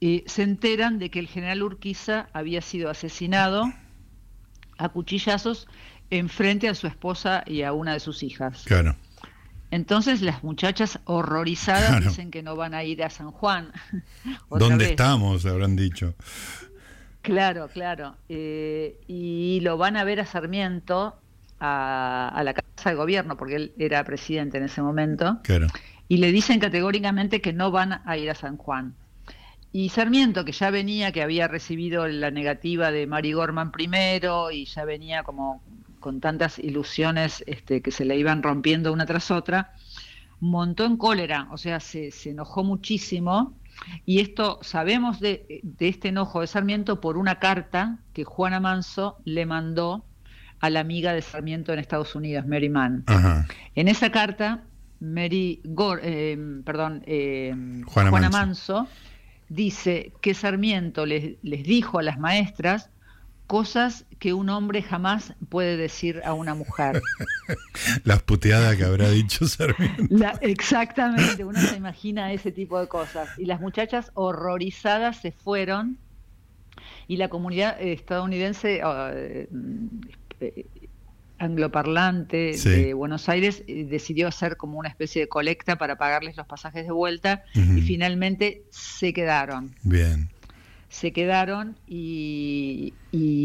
eh, 0.00 0.24
se 0.26 0.42
enteran 0.42 0.98
de 0.98 1.10
que 1.10 1.18
el 1.18 1.28
general 1.28 1.62
Urquiza 1.62 2.28
había 2.32 2.62
sido 2.62 2.90
asesinado 2.90 3.72
a 4.78 4.88
cuchillazos 4.88 5.68
en 6.10 6.28
frente 6.28 6.68
a 6.68 6.74
su 6.74 6.86
esposa 6.86 7.44
y 7.46 7.62
a 7.62 7.72
una 7.72 7.92
de 7.92 8.00
sus 8.00 8.22
hijas. 8.22 8.64
Claro. 8.64 8.96
Entonces 9.70 10.20
las 10.20 10.42
muchachas 10.42 10.98
horrorizadas 11.04 12.02
dicen 12.02 12.30
que 12.30 12.42
no 12.42 12.56
van 12.56 12.74
a 12.74 12.82
ir 12.82 13.04
a 13.04 13.10
San 13.10 13.30
Juan. 13.30 13.72
¿Dónde 14.50 14.86
estamos? 14.86 15.46
Habrán 15.46 15.76
dicho. 15.76 16.14
Claro, 17.22 17.68
claro. 17.68 18.16
Eh, 18.28 18.98
y 19.06 19.60
lo 19.60 19.76
van 19.76 19.96
a 19.96 20.04
ver 20.04 20.20
a 20.20 20.26
Sarmiento, 20.26 21.16
a, 21.60 22.40
la 22.42 22.54
Casa 22.54 22.90
de 22.90 22.96
Gobierno, 22.96 23.36
porque 23.36 23.56
él 23.56 23.72
era 23.78 24.02
presidente 24.04 24.58
en 24.58 24.64
ese 24.64 24.82
momento. 24.82 25.38
Claro. 25.44 25.68
Y 26.08 26.16
le 26.16 26.32
dicen 26.32 26.58
categóricamente 26.58 27.40
que 27.40 27.52
no 27.52 27.70
van 27.70 28.00
a 28.04 28.16
ir 28.16 28.30
a 28.30 28.34
San 28.34 28.56
Juan. 28.56 28.94
Y 29.72 29.90
Sarmiento, 29.90 30.44
que 30.44 30.52
ya 30.52 30.70
venía, 30.70 31.12
que 31.12 31.22
había 31.22 31.46
recibido 31.46 32.06
la 32.08 32.30
negativa 32.30 32.90
de 32.90 33.06
Mary 33.06 33.32
Gorman 33.32 33.70
primero 33.70 34.50
y 34.50 34.64
ya 34.64 34.84
venía 34.84 35.22
como 35.22 35.62
con 36.00 36.20
tantas 36.20 36.58
ilusiones 36.58 37.44
este, 37.46 37.82
que 37.82 37.92
se 37.92 38.04
le 38.04 38.16
iban 38.16 38.42
rompiendo 38.42 38.92
una 38.92 39.06
tras 39.06 39.30
otra, 39.30 39.74
montó 40.40 40.86
en 40.86 40.96
cólera, 40.96 41.46
o 41.52 41.58
sea, 41.58 41.78
se, 41.78 42.10
enojó 42.24 42.64
muchísimo. 42.64 43.54
Y 44.04 44.20
esto 44.20 44.58
sabemos 44.62 45.20
de, 45.20 45.62
este 45.78 46.08
enojo 46.08 46.40
de 46.40 46.46
Sarmiento 46.46 47.00
por 47.00 47.16
una 47.16 47.38
carta 47.38 47.98
que 48.12 48.24
Juana 48.24 48.60
Manso 48.60 49.18
le 49.24 49.46
mandó 49.46 50.04
a 50.58 50.68
la 50.68 50.80
amiga 50.80 51.14
de 51.14 51.22
Sarmiento 51.22 51.72
en 51.72 51.78
Estados 51.78 52.14
Unidos, 52.14 52.46
Mary 52.46 52.68
Mann. 52.68 53.04
En 53.74 53.88
esa 53.88 54.10
carta, 54.10 54.64
Mary 55.00 55.62
eh, 56.02 56.60
perdón, 56.64 57.02
eh, 57.06 57.54
Juana, 57.86 58.28
Manso. 58.28 58.86
Dice 59.50 60.12
que 60.22 60.32
Sarmiento 60.32 61.04
les, 61.04 61.34
les 61.42 61.62
dijo 61.64 61.98
a 61.98 62.02
las 62.02 62.18
maestras 62.18 62.88
cosas 63.50 64.06
que 64.20 64.32
un 64.32 64.48
hombre 64.48 64.80
jamás 64.80 65.34
puede 65.48 65.76
decir 65.76 66.22
a 66.24 66.34
una 66.34 66.54
mujer. 66.54 67.02
Las 68.04 68.22
puteadas 68.22 68.76
que 68.76 68.84
habrá 68.84 69.10
dicho 69.10 69.44
Sarmiento. 69.48 70.14
exactamente, 70.40 71.44
uno 71.44 71.60
se 71.60 71.76
imagina 71.76 72.32
ese 72.32 72.52
tipo 72.52 72.78
de 72.78 72.86
cosas. 72.86 73.28
Y 73.38 73.46
las 73.46 73.60
muchachas 73.60 74.12
horrorizadas 74.14 75.20
se 75.20 75.32
fueron 75.32 75.98
y 77.08 77.16
la 77.16 77.28
comunidad 77.28 77.76
estadounidense 77.82 78.82
ah, 78.84 79.10
eh, 79.12 79.48
angloparlante 81.40 82.52
de 82.52 82.94
Buenos 82.94 83.28
Aires 83.28 83.64
decidió 83.66 84.28
hacer 84.28 84.56
como 84.56 84.78
una 84.78 84.90
especie 84.90 85.22
de 85.22 85.28
colecta 85.28 85.76
para 85.76 85.96
pagarles 85.96 86.36
los 86.36 86.46
pasajes 86.46 86.84
de 86.84 86.92
vuelta 86.92 87.44
y 87.54 87.80
finalmente 87.80 88.62
se 88.70 89.12
quedaron. 89.12 89.74
Bien. 89.82 90.28
Se 90.90 91.12
quedaron 91.12 91.76
y, 91.86 92.92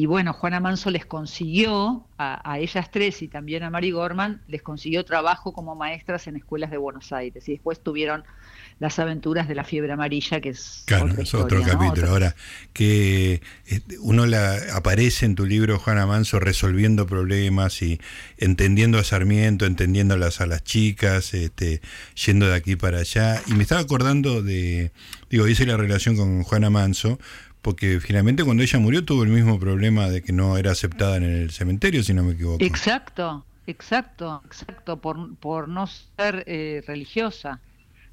bueno, 0.08 0.34
Juana 0.34 0.60
Manso 0.60 0.90
les 0.90 1.06
consiguió 1.06 2.06
a, 2.18 2.60
ellas 2.60 2.92
tres 2.92 3.22
y 3.22 3.28
también 3.28 3.64
a 3.64 3.70
Mary 3.70 3.92
Gorman, 3.92 4.42
les 4.48 4.62
consiguió 4.62 5.06
trabajo 5.06 5.54
como 5.54 5.76
maestras 5.76 6.28
en 6.28 6.36
escuelas 6.36 6.72
de 6.72 6.78
Buenos 6.78 7.14
Aires. 7.14 7.48
Y 7.48 7.54
después 7.54 7.80
tuvieron 7.82 8.24
las 8.80 9.00
aventuras 9.00 9.48
de 9.48 9.56
la 9.56 9.64
fiebre 9.64 9.94
amarilla, 9.94 10.42
que 10.42 10.50
es, 10.50 10.84
otro 11.34 11.62
capítulo. 11.64 12.10
Ahora, 12.10 12.36
que 12.74 13.42
este, 13.66 13.98
uno 14.00 14.26
la, 14.26 14.58
aparece 14.74 15.26
en 15.26 15.36
tu 15.36 15.46
libro, 15.46 15.80
Juana 15.80 16.06
Manso, 16.06 16.40
resolviendo 16.40 17.08
problemas 17.08 17.82
y 17.82 18.00
entendiendo 18.38 19.00
a 19.00 19.04
Sarmiento, 19.04 19.66
entendiéndolas 19.66 20.42
a 20.42 20.46
las 20.46 20.64
chicas, 20.64 21.34
este, 21.34 21.82
yendo 22.26 22.48
de 22.48 22.56
aquí 22.56 22.76
para 22.76 23.00
allá. 23.00 23.42
Y 23.48 23.54
me 23.54 23.64
estaba 23.64 23.82
acordando 23.82 24.42
de, 24.42 24.92
digo, 25.30 25.48
hice 25.48 25.66
la 25.66 25.78
relación 25.78 26.18
con 26.18 26.44
Juana 26.44 26.70
Manso, 26.70 27.18
porque 27.62 28.00
finalmente 28.02 28.44
cuando 28.44 28.62
ella 28.62 28.78
murió 28.80 29.06
tuvo 29.06 29.24
el 29.24 29.30
mismo 29.30 29.58
problema 29.58 30.10
de 30.10 30.22
que 30.22 30.34
no 30.34 30.58
era 30.58 30.72
aceptada 30.72 31.16
en 31.16 31.24
el 31.24 31.52
cementerio, 31.52 32.04
si 32.04 32.14
no 32.14 32.24
me 32.24 32.34
equivoco. 32.34 32.64
Exacto, 32.64 33.46
exacto, 33.68 34.44
exacto, 34.46 34.98
por, 34.98 35.36
por 35.38 35.70
no 35.70 35.88
ser 35.88 36.44
eh, 36.46 36.84
religiosa 36.86 37.62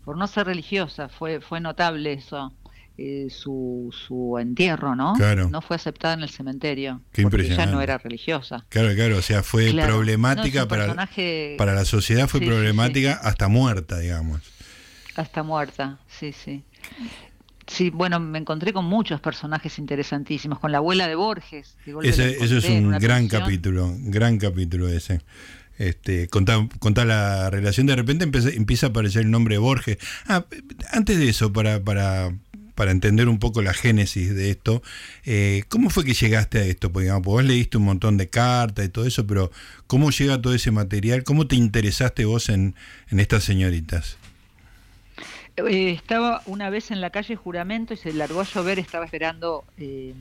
por 0.05 0.17
no 0.17 0.27
ser 0.27 0.47
religiosa, 0.47 1.09
fue, 1.09 1.41
fue 1.41 1.61
notable 1.61 2.13
eso. 2.13 2.53
Eh, 2.99 3.29
su, 3.31 3.89
su 4.07 4.37
entierro, 4.39 4.95
¿no? 4.95 5.15
Claro. 5.15 5.49
No 5.49 5.63
fue 5.63 5.77
aceptada 5.77 6.13
en 6.13 6.23
el 6.23 6.29
cementerio. 6.29 7.01
Qué 7.11 7.23
porque 7.23 7.47
ella 7.47 7.65
no 7.65 7.81
era 7.81 7.97
religiosa. 7.97 8.67
Claro, 8.69 8.95
claro, 8.95 9.17
o 9.17 9.23
sea, 9.23 9.43
fue 9.43 9.73
problemática 9.73 10.69
para, 10.69 10.95
para 11.57 11.75
la 11.75 11.87
sociedad, 11.87 12.29
fue 12.29 12.41
problemática 12.41 13.15
hasta 13.15 13.49
muerta, 13.49 13.99
digamos. 13.99 14.43
Hasta 15.17 15.43
muerta, 15.43 15.99
sí, 16.07 16.33
sí. 16.33 16.65
Sí, 17.67 17.89
bueno, 17.89 18.21
me 18.21 18.39
encontré 18.39 18.75
con 18.75 18.85
muchos 18.85 19.21
personajes 19.21 19.79
interesantísimos, 19.79 20.59
con 20.59 20.71
la 20.71 20.79
abuela 20.79 21.09
de 21.09 21.15
Borges. 21.15 21.77
Ese, 22.03 22.45
eso 22.45 22.59
es 22.59 22.69
un 22.69 22.91
gran 22.99 23.27
capítulo, 23.27 23.91
gran 23.99 24.37
capítulo 24.37 24.89
ese 24.89 25.23
este, 25.89 26.29
contar, 26.29 27.07
la 27.07 27.51
relación, 27.51 27.87
de 27.87 27.97
repente 27.97 28.25
empieza, 28.25 28.87
a 28.87 28.91
aparecer 28.91 29.23
el 29.23 29.31
nombre 29.31 29.57
de 29.57 29.59
Borges. 29.59 29.99
Ah, 30.27 30.45
antes 30.91 31.19
de 31.19 31.29
eso, 31.29 31.53
para, 31.53 31.83
para, 31.83 32.33
para 32.75 32.93
entender 32.93 33.29
un 33.29 33.39
poco 33.39 33.63
la 33.63 33.75
génesis 33.75 34.35
de 34.35 34.51
esto, 34.51 34.83
eh, 35.25 35.65
¿cómo 35.69 35.91
fue 35.91 36.05
que 36.05 36.15
llegaste 36.15 36.59
a 36.59 36.65
esto? 36.65 36.93
Porque 36.93 37.05
digamos, 37.05 37.25
vos 37.25 37.45
leíste 37.45 37.79
un 37.79 37.85
montón 37.85 38.17
de 38.17 38.29
cartas 38.29 38.87
y 38.87 38.89
todo 38.89 39.07
eso, 39.07 39.27
pero 39.27 39.51
¿cómo 39.87 40.11
llega 40.11 40.41
todo 40.41 40.55
ese 40.55 40.71
material? 40.71 41.25
¿Cómo 41.25 41.47
te 41.47 41.57
interesaste 41.57 42.25
vos 42.25 42.49
en, 42.49 42.75
en 43.11 43.21
estas 43.21 43.45
señoritas? 43.45 44.17
Eh, 45.57 45.91
estaba 45.91 46.43
una 46.47 46.71
vez 46.71 46.91
en 46.91 47.01
la 47.01 47.11
calle 47.11 47.37
Juramento 47.37 47.93
y 47.93 47.97
se 47.97 48.13
largó 48.13 48.41
a 48.41 48.45
llover, 48.45 48.79
estaba 48.79 49.05
esperando 49.05 49.65
eh, 49.77 50.15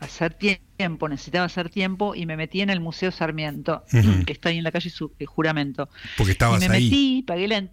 hacer 0.00 0.34
tiempo, 0.34 1.08
necesitaba 1.08 1.46
hacer 1.46 1.70
tiempo 1.70 2.14
y 2.14 2.26
me 2.26 2.36
metí 2.36 2.60
en 2.60 2.70
el 2.70 2.80
Museo 2.80 3.10
Sarmiento, 3.10 3.84
que 4.26 4.32
está 4.32 4.50
ahí 4.50 4.58
en 4.58 4.64
la 4.64 4.72
calle 4.72 4.90
eh, 5.18 5.24
Juramento. 5.26 5.88
Porque 6.16 6.32
estabas 6.32 6.62
y 6.62 6.68
me 6.68 6.74
metí, 6.74 7.24
pagué 7.26 7.48
la 7.48 7.68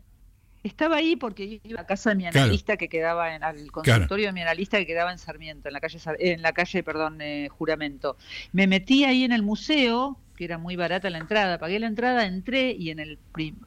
estaba 0.64 0.96
ahí 0.96 1.16
porque 1.16 1.60
iba 1.64 1.82
a 1.82 1.86
casa 1.86 2.12
de 2.12 2.16
mi 2.16 2.26
analista 2.26 2.78
que 2.78 2.88
quedaba 2.88 3.36
en 3.36 3.44
al 3.44 3.70
consultorio 3.72 4.28
de 4.28 4.32
mi 4.32 4.42
analista 4.42 4.78
que 4.78 4.88
quedaba 4.88 5.12
en 5.12 5.18
Sarmiento, 5.18 5.68
en 5.68 5.74
la 5.74 5.82
calle 5.82 6.00
en 6.20 6.42
la 6.42 6.54
calle, 6.54 6.84
perdón, 6.84 7.22
eh, 7.22 7.50
Juramento. 7.50 8.18
Me 8.54 8.66
metí 8.66 9.04
ahí 9.04 9.26
en 9.26 9.34
el 9.34 9.44
museo, 9.44 10.18
que 10.38 10.46
era 10.46 10.58
muy 10.58 10.76
barata 10.76 11.10
la 11.10 11.18
entrada, 11.18 11.60
pagué 11.60 11.80
la 11.80 11.88
entrada, 11.88 12.26
entré 12.26 12.72
y 12.72 12.92
en 12.92 13.00
el 13.00 13.20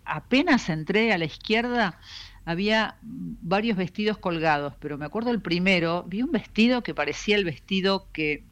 apenas 0.04 0.68
entré 0.70 1.12
a 1.12 1.18
la 1.18 1.26
izquierda 1.26 1.98
había 2.46 2.94
varios 3.02 3.76
vestidos 3.76 4.18
colgados, 4.18 4.72
pero 4.78 4.96
me 4.96 5.04
acuerdo 5.04 5.32
el 5.32 5.42
primero, 5.42 6.04
vi 6.06 6.22
un 6.22 6.30
vestido 6.30 6.82
que 6.82 6.94
parecía 6.94 7.36
el 7.36 7.44
vestido 7.44 8.06
que 8.12 8.44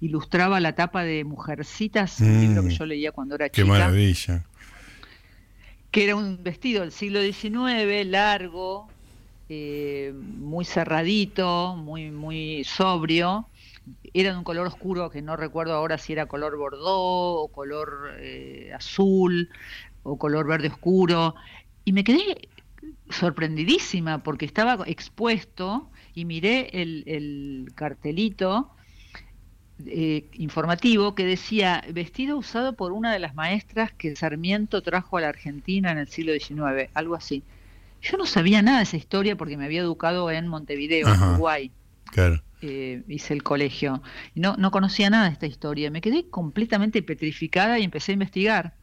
ilustraba 0.00 0.60
la 0.60 0.74
tapa 0.74 1.04
de 1.04 1.24
Mujercitas, 1.24 2.20
un 2.20 2.40
libro 2.40 2.62
que 2.62 2.68
mm. 2.68 2.78
yo 2.78 2.86
leía 2.86 3.12
cuando 3.12 3.34
era 3.34 3.50
chica. 3.50 3.62
Qué 3.62 3.68
maravilla. 3.68 4.44
Que 5.90 6.04
era 6.04 6.16
un 6.16 6.42
vestido 6.42 6.80
del 6.80 6.90
siglo 6.90 7.20
XIX, 7.20 8.06
largo, 8.06 8.88
eh, 9.50 10.14
muy 10.14 10.64
cerradito, 10.64 11.76
muy, 11.76 12.10
muy 12.10 12.64
sobrio. 12.64 13.46
Era 14.14 14.32
de 14.32 14.38
un 14.38 14.44
color 14.44 14.66
oscuro 14.66 15.10
que 15.10 15.20
no 15.20 15.36
recuerdo 15.36 15.74
ahora 15.74 15.98
si 15.98 16.14
era 16.14 16.24
color 16.24 16.56
bordó 16.56 17.42
o 17.42 17.48
color 17.48 18.14
eh, 18.20 18.72
azul 18.74 19.50
o 20.02 20.16
color 20.16 20.46
verde 20.46 20.68
oscuro. 20.68 21.34
Y 21.84 21.92
me 21.92 22.04
quedé 22.04 22.48
sorprendidísima 23.10 24.22
porque 24.22 24.46
estaba 24.46 24.78
expuesto 24.86 25.90
y 26.14 26.24
miré 26.24 26.70
el, 26.72 27.70
cartelito 27.74 28.70
eh, 29.86 30.28
informativo 30.34 31.14
que 31.14 31.24
decía 31.24 31.84
vestido 31.92 32.36
usado 32.38 32.74
por 32.74 32.92
una 32.92 33.12
de 33.12 33.18
las 33.18 33.34
maestras 33.34 33.92
que 33.92 34.14
Sarmiento 34.16 34.82
trajo 34.82 35.18
a 35.18 35.22
la 35.22 35.28
Argentina 35.28 35.90
en 35.90 35.98
el 35.98 36.08
siglo 36.08 36.32
XIX, 36.32 36.90
algo 36.94 37.14
así. 37.14 37.42
Yo 38.00 38.16
no 38.18 38.26
sabía 38.26 38.62
nada 38.62 38.78
de 38.78 38.84
esa 38.84 38.96
historia 38.96 39.36
porque 39.36 39.56
me 39.56 39.64
había 39.64 39.80
educado 39.80 40.30
en 40.30 40.46
Montevideo, 40.46 41.08
en 41.08 41.22
Uruguay. 41.22 41.72
Eh, 42.60 43.02
hice 43.08 43.34
el 43.34 43.42
colegio. 43.42 44.02
No, 44.34 44.56
no 44.56 44.70
conocía 44.70 45.10
nada 45.10 45.26
de 45.26 45.32
esta 45.32 45.46
historia. 45.46 45.90
Me 45.90 46.00
quedé 46.00 46.28
completamente 46.28 47.02
petrificada 47.02 47.78
y 47.78 47.84
empecé 47.84 48.12
a 48.12 48.14
investigar. 48.14 48.74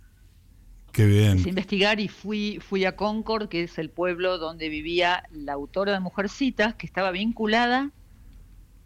Qué 0.92 1.06
bien. 1.06 1.32
Empecé 1.32 1.48
a 1.48 1.50
investigar 1.50 2.00
y 2.00 2.08
fui, 2.08 2.60
fui 2.62 2.86
a 2.86 2.96
Concord, 2.96 3.48
que 3.48 3.64
es 3.64 3.78
el 3.78 3.90
pueblo 3.90 4.38
donde 4.38 4.70
vivía 4.70 5.24
la 5.32 5.54
autora 5.54 5.94
de 5.94 6.00
Mujercitas, 6.00 6.76
que 6.76 6.86
estaba 6.86 7.12
vinculada 7.12 7.92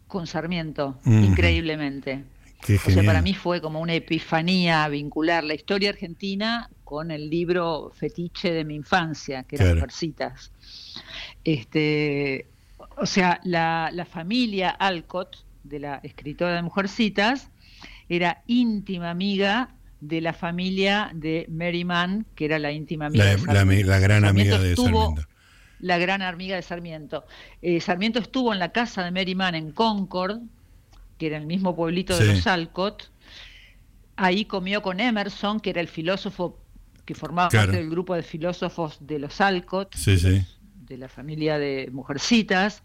con 0.06 0.26
Sarmiento, 0.26 0.98
increíblemente. 1.04 2.24
o 2.86 2.90
sea, 2.90 3.02
para 3.02 3.22
mí 3.22 3.34
fue 3.34 3.60
como 3.60 3.80
una 3.80 3.94
epifanía 3.94 4.86
vincular 4.88 5.42
la 5.42 5.54
historia 5.54 5.90
argentina 5.90 6.70
con 6.84 7.10
el 7.10 7.28
libro 7.28 7.90
fetiche 7.94 8.52
de 8.52 8.64
mi 8.64 8.76
infancia, 8.76 9.42
que 9.42 9.56
era 9.56 9.74
Mujercitas. 9.74 10.52
Este, 11.42 12.46
o 12.96 13.06
sea, 13.06 13.40
la, 13.42 13.90
la 13.92 14.04
familia 14.04 14.70
Alcott, 14.70 15.44
de 15.64 15.80
la 15.80 15.96
escritora 16.04 16.54
de 16.54 16.62
Mujercitas, 16.62 17.50
era 18.08 18.44
íntima 18.46 19.10
amiga 19.10 19.75
de 20.00 20.20
la 20.20 20.32
familia 20.32 21.10
de 21.14 21.46
Mary 21.48 21.84
Mann, 21.84 22.26
que 22.34 22.44
era 22.44 22.58
la 22.58 22.72
íntima 22.72 23.06
amiga 23.06 23.24
la, 23.24 23.64
de 23.64 23.84
La, 23.84 23.98
gran 23.98 24.24
amiga 24.24 24.58
de 24.58 24.76
Sarmiento. 24.76 25.26
La 25.80 25.98
gran 25.98 26.22
amiga 26.22 26.56
de 26.56 26.62
Sarmiento. 26.62 27.26
Eh, 27.62 27.80
Sarmiento 27.80 28.18
estuvo 28.18 28.52
en 28.52 28.58
la 28.58 28.72
casa 28.72 29.04
de 29.04 29.10
Mary 29.10 29.34
Mann 29.34 29.54
en 29.54 29.72
Concord, 29.72 30.40
que 31.18 31.26
era 31.26 31.36
el 31.36 31.46
mismo 31.46 31.74
pueblito 31.74 32.16
de 32.18 32.26
los 32.26 32.46
Alcott. 32.46 33.10
Ahí 34.16 34.44
comió 34.44 34.82
con 34.82 35.00
Emerson, 35.00 35.60
que 35.60 35.70
era 35.70 35.80
el 35.80 35.88
filósofo 35.88 36.58
que 37.04 37.14
formaba 37.14 37.48
parte 37.48 37.76
del 37.76 37.88
grupo 37.88 38.14
de 38.14 38.22
filósofos 38.22 38.98
de 39.00 39.18
los 39.20 39.40
Alcott, 39.40 39.94
de 39.94 40.96
la 40.98 41.08
familia 41.08 41.58
de 41.58 41.88
Mujercitas. 41.92 42.82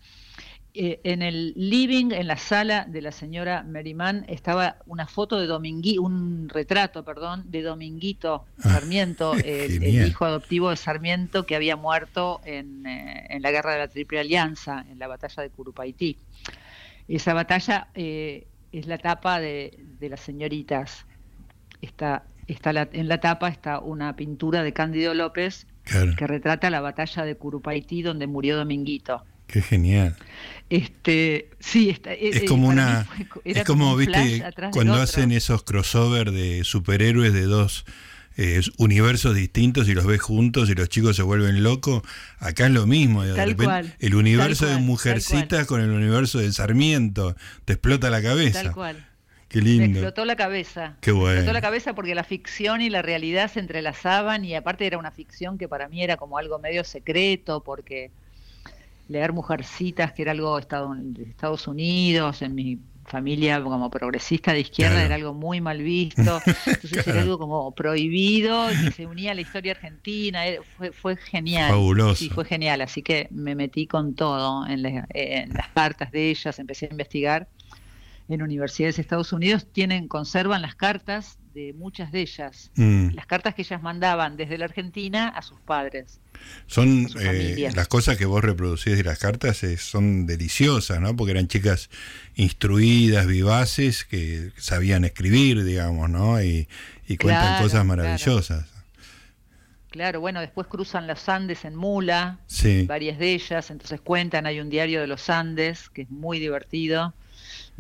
Eh, 0.74 1.02
en 1.04 1.22
el 1.22 1.54
living, 1.58 2.12
en 2.12 2.28
la 2.28 2.38
sala 2.38 2.86
de 2.88 3.02
la 3.02 3.12
señora 3.12 3.62
Merrimán, 3.64 4.24
estaba 4.30 4.78
una 4.86 5.06
foto 5.06 5.38
de 5.38 5.46
Dominguito, 5.46 6.02
un 6.02 6.48
retrato, 6.48 7.04
perdón, 7.04 7.44
de 7.52 7.62
Dominguito 7.62 8.46
ah, 8.60 8.70
Sarmiento, 8.70 9.34
el, 9.44 9.84
hijo 9.84 10.24
adoptivo 10.24 10.70
de 10.70 10.78
Sarmiento 10.78 11.46
que 11.46 11.58
había 11.58 11.76
muerto 11.76 12.40
en, 12.46 12.86
eh, 12.86 13.28
en, 13.32 13.42
la 13.42 13.52
guerra 13.52 13.74
de 13.74 13.80
la 13.80 13.88
Triple 13.90 14.22
Alianza, 14.22 14.86
en 14.90 14.98
la 14.98 15.08
batalla 15.08 15.44
de 15.44 15.50
Curupaití. 15.50 16.18
Esa 17.10 17.34
batalla 17.34 17.90
eh, 17.94 18.48
es 18.72 18.88
la 18.88 18.98
tapa 18.98 19.42
de, 19.42 19.78
las 20.00 20.22
señoritas. 20.22 21.06
Está, 21.82 22.24
está 22.48 22.88
en 22.94 23.10
la 23.10 23.20
tapa 23.20 23.50
está 23.50 23.80
una 23.80 24.16
pintura 24.16 24.64
de 24.64 24.72
Cándido 24.72 25.14
López 25.14 25.68
que 25.84 26.28
retrata 26.28 26.70
la 26.70 26.80
batalla 26.80 27.26
de 27.26 27.36
Curupaití 27.36 28.04
donde 28.04 28.28
murió 28.28 28.56
Dominguito. 28.56 29.26
Qué 29.52 29.62
genial. 29.62 30.16
Este, 30.70 31.50
sí, 31.60 31.90
está, 31.90 32.14
e, 32.14 32.30
es, 32.30 32.44
como 32.44 32.70
una 32.70 33.06
es 33.44 33.66
como, 33.66 33.98
viste 33.98 34.42
cuando 34.72 34.94
hacen 34.94 35.34
esos 35.34 35.64
crossover 35.64 36.32
de 36.32 36.64
superhéroes 36.64 37.34
de 37.34 37.42
dos 37.42 37.84
eh, 38.38 38.62
universos 38.78 39.36
distintos 39.36 39.90
y 39.90 39.94
los 39.94 40.06
ves 40.06 40.22
juntos 40.22 40.70
y 40.70 40.76
los 40.76 40.88
chicos 40.88 41.18
se 41.18 41.24
vuelven 41.24 41.62
locos, 41.62 42.04
acá 42.40 42.68
es 42.68 42.72
lo 42.72 42.88
mismo, 42.88 43.24
el 43.24 44.16
universo 44.16 44.66
de 44.66 44.78
Mujercitas 44.78 45.68
con 45.68 45.82
el 45.82 45.90
universo 45.90 46.40
de 46.40 46.50
Sarmiento, 46.54 47.36
te 47.66 47.74
explota 47.74 48.10
la 48.10 48.22
cabeza. 48.22 48.64
Tal 48.64 48.74
cual. 48.74 49.08
Qué 49.50 49.60
lindo. 49.60 49.84
Me 49.84 49.92
explotó 49.92 50.24
la 50.24 50.38
cabeza. 50.38 50.96
Qué 51.02 51.12
bueno. 51.12 51.34
Me 51.34 51.40
explotó 51.40 51.54
la 51.54 51.62
cabeza 51.62 51.94
porque 51.94 52.16
la 52.16 52.24
ficción 52.24 52.82
y 52.82 52.90
la 52.90 53.02
realidad 53.02 53.52
se 53.52 53.60
entrelazaban 53.60 54.46
y 54.46 54.56
aparte 54.56 54.88
era 54.88 54.98
una 54.98 55.12
ficción 55.12 55.58
que 55.58 55.68
para 55.68 55.90
mí 55.90 56.02
era 56.02 56.16
como 56.16 56.38
algo 56.38 56.58
medio 56.58 56.86
secreto 56.86 57.62
porque 57.62 58.12
leer 59.12 59.34
Mujercitas, 59.34 60.14
que 60.14 60.24
era 60.24 60.32
algo 60.32 60.60
de 60.60 61.24
Estados 61.24 61.68
Unidos, 61.68 62.42
en 62.42 62.56
mi 62.56 62.80
familia 63.06 63.62
como 63.62 63.90
progresista 63.90 64.54
de 64.54 64.62
izquierda 64.62 65.04
era 65.04 65.16
algo 65.16 65.34
muy 65.34 65.60
mal 65.60 65.82
visto, 65.82 66.40
entonces 66.66 67.06
era 67.06 67.22
algo 67.22 67.38
como 67.38 67.72
prohibido 67.74 68.72
y 68.72 68.92
se 68.92 69.06
unía 69.06 69.32
a 69.32 69.36
la 69.36 69.42
historia 69.42 69.74
argentina, 69.74 70.44
fue, 70.78 70.92
fue 70.92 71.18
genial. 71.18 71.72
Fabuloso. 71.72 72.16
Sí, 72.16 72.30
fue 72.30 72.46
genial, 72.46 72.82
así 72.82 73.02
que 73.02 73.28
me 73.32 73.54
metí 73.56 73.86
con 73.86 74.16
todo 74.16 74.66
en, 74.66 74.86
en 75.10 75.54
las 75.54 75.68
cartas 75.74 76.12
de 76.12 76.30
ellas, 76.30 76.58
empecé 76.60 76.86
a 76.86 76.90
investigar 76.90 77.50
en 78.30 78.42
universidades 78.42 78.96
de 78.96 79.02
Estados 79.02 79.34
Unidos. 79.34 79.68
Tienen, 79.72 80.08
conservan 80.08 80.62
las 80.62 80.76
cartas 80.76 81.38
de 81.54 81.74
muchas 81.74 82.12
de 82.12 82.22
ellas, 82.22 82.72
mm. 82.76 83.10
las 83.14 83.26
cartas 83.26 83.56
que 83.56 83.62
ellas 83.62 83.82
mandaban 83.82 84.38
desde 84.38 84.58
la 84.58 84.66
Argentina 84.66 85.30
a 85.30 85.42
sus 85.42 85.60
padres. 85.60 86.20
Son 86.68 87.08
eh, 87.20 87.70
las 87.76 87.88
cosas 87.88 88.18
que 88.18 88.26
vos 88.26 88.44
reproducís 88.44 88.98
de 88.98 89.04
las 89.04 89.20
cartas 89.20 89.64
eh, 89.64 89.78
son 89.78 90.26
deliciosas, 90.26 91.00
¿no? 91.00 91.16
Porque 91.16 91.32
eran 91.32 91.48
chicas 91.48 91.90
instruidas, 92.36 93.28
vivaces, 93.28 94.06
que 94.06 94.52
sabían 94.58 95.04
escribir, 95.04 95.64
digamos, 95.64 96.10
¿no? 96.10 96.42
Y, 96.42 96.68
cuentan 97.20 97.62
cosas 97.62 97.86
maravillosas. 97.86 98.66
Claro. 99.90 100.22
bueno, 100.22 100.40
después 100.40 100.68
cruzan 100.68 101.06
los 101.06 101.28
Andes 101.28 101.66
en 101.66 101.76
mula, 101.76 102.40
varias 102.88 103.20
de 103.20 103.34
ellas, 103.34 103.70
entonces 103.70 104.00
cuentan, 104.00 104.46
hay 104.46 104.62
un 104.62 104.70
diario 104.70 105.02
de 105.02 105.08
los 105.08 105.30
Andes 105.30 105.90
que 105.90 106.04
es 106.04 106.10
muy 106.10 106.40
divertido 106.40 107.14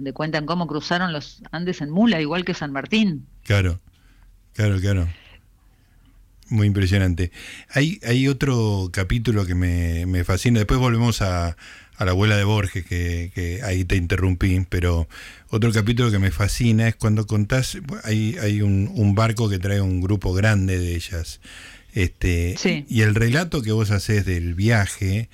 donde 0.01 0.13
cuentan 0.13 0.47
cómo 0.47 0.65
cruzaron 0.65 1.13
los 1.13 1.43
Andes 1.51 1.79
en 1.79 1.91
mula, 1.91 2.19
igual 2.19 2.43
que 2.43 2.55
San 2.55 2.71
Martín. 2.71 3.27
Claro, 3.43 3.79
claro, 4.53 4.79
claro. 4.79 5.07
Muy 6.49 6.65
impresionante. 6.65 7.31
Hay, 7.69 7.99
hay 8.03 8.27
otro 8.27 8.89
capítulo 8.91 9.45
que 9.45 9.53
me, 9.53 10.23
fascina. 10.23 10.57
Después 10.57 10.79
volvemos 10.79 11.21
a, 11.21 11.55
a 11.97 12.05
la 12.05 12.11
abuela 12.11 12.35
de 12.35 12.43
Borges, 12.43 12.83
que, 12.83 13.61
ahí 13.63 13.85
te 13.85 13.95
interrumpí, 13.95 14.65
pero 14.69 15.07
otro 15.49 15.71
capítulo 15.71 16.09
que 16.09 16.17
me 16.17 16.31
fascina 16.31 16.87
es 16.87 16.95
cuando 16.95 17.27
contás, 17.27 17.77
hay, 18.03 18.37
hay 18.41 18.63
un, 18.63 18.91
un 18.95 19.13
barco 19.13 19.49
que 19.49 19.59
trae 19.59 19.81
un 19.81 20.01
grupo 20.01 20.33
grande 20.33 20.79
de 20.79 20.95
ellas. 20.95 21.41
Este, 21.93 22.55
Y 22.89 23.01
el 23.01 23.13
relato 23.13 23.61
que 23.61 23.71
vos 23.71 23.91
haces 23.91 24.25
del 24.25 24.55
viaje 24.55 25.29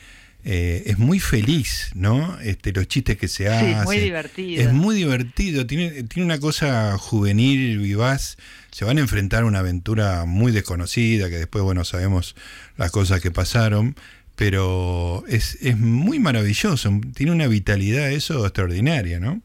eh, 0.50 0.84
es 0.86 0.98
muy 0.98 1.20
feliz, 1.20 1.92
¿no? 1.94 2.40
Este, 2.40 2.72
los 2.72 2.88
chistes 2.88 3.18
que 3.18 3.28
se 3.28 3.50
hacen. 3.50 3.80
es 3.80 3.84
muy 3.84 4.00
divertido. 4.00 4.62
Es 4.62 4.72
muy 4.72 4.96
divertido, 4.96 5.68
tiene, 5.68 6.04
tiene 6.04 6.26
una 6.26 6.40
cosa 6.40 6.98
juvenil, 6.98 7.80
vivaz. 7.80 8.38
Se 8.72 8.86
van 8.86 8.98
a 8.98 9.02
enfrentar 9.02 9.44
a 9.44 9.46
una 9.46 9.60
aventura 9.60 10.24
muy 10.24 10.54
desconocida, 10.54 11.30
que 11.30 11.36
después, 11.36 11.66
bueno, 11.66 11.84
sabemos 11.84 12.34
las 12.78 12.92
cosas 12.92 13.20
que 13.20 13.30
pasaron, 13.30 13.98
pero 14.38 15.26
es, 15.28 15.58
es 15.62 15.78
muy 15.78 16.18
maravilloso, 16.18 16.98
tiene 17.14 17.34
una 17.34 17.48
vitalidad 17.48 18.10
eso 18.10 18.46
extraordinaria, 18.46 19.20
¿no? 19.20 19.42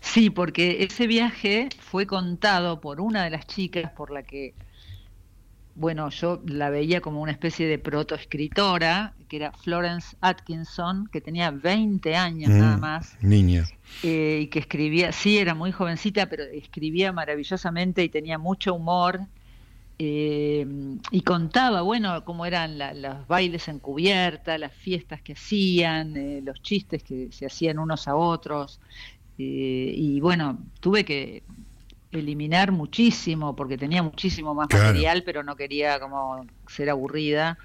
Sí, 0.00 0.30
porque 0.30 0.84
ese 0.84 1.08
viaje 1.08 1.70
fue 1.80 2.06
contado 2.06 2.80
por 2.80 3.00
una 3.00 3.24
de 3.24 3.30
las 3.30 3.48
chicas 3.48 3.90
por 3.90 4.12
la 4.12 4.22
que 4.22 4.54
bueno, 5.76 6.08
yo 6.08 6.42
la 6.46 6.70
veía 6.70 7.02
como 7.02 7.20
una 7.20 7.32
especie 7.32 7.66
de 7.66 7.78
protoescritora, 7.78 9.12
que 9.28 9.36
era 9.36 9.52
Florence 9.52 10.16
Atkinson, 10.22 11.06
que 11.12 11.20
tenía 11.20 11.50
20 11.50 12.16
años 12.16 12.50
mm, 12.50 12.58
nada 12.58 12.76
más. 12.78 13.16
Niña. 13.20 13.66
Eh, 14.02 14.40
y 14.44 14.46
que 14.46 14.58
escribía, 14.58 15.12
sí, 15.12 15.36
era 15.36 15.54
muy 15.54 15.72
jovencita, 15.72 16.30
pero 16.30 16.44
escribía 16.44 17.12
maravillosamente 17.12 18.02
y 18.02 18.08
tenía 18.08 18.38
mucho 18.38 18.74
humor. 18.74 19.20
Eh, 19.98 20.66
y 21.10 21.20
contaba, 21.22 21.82
bueno, 21.82 22.24
cómo 22.24 22.46
eran 22.46 22.78
los 22.78 23.26
bailes 23.26 23.68
en 23.68 23.78
cubierta, 23.78 24.56
las 24.56 24.72
fiestas 24.72 25.20
que 25.20 25.34
hacían, 25.34 26.16
eh, 26.16 26.40
los 26.42 26.62
chistes 26.62 27.02
que 27.02 27.28
se 27.32 27.46
hacían 27.46 27.78
unos 27.78 28.08
a 28.08 28.16
otros. 28.16 28.80
y 29.38 30.18
bueno, 30.20 30.58
tuve 30.80 31.04
que 31.04 31.42
eliminar 32.18 32.72
muchísimo 32.72 33.54
porque 33.56 33.78
tenía 33.78 34.02
muchísimo 34.02 34.54
más 34.54 34.68
material, 34.72 35.22
pero 35.24 35.42
no 35.42 35.56
quería 35.56 36.00
como 36.00 36.46
ser 36.66 36.90
aburrida. 36.90 37.58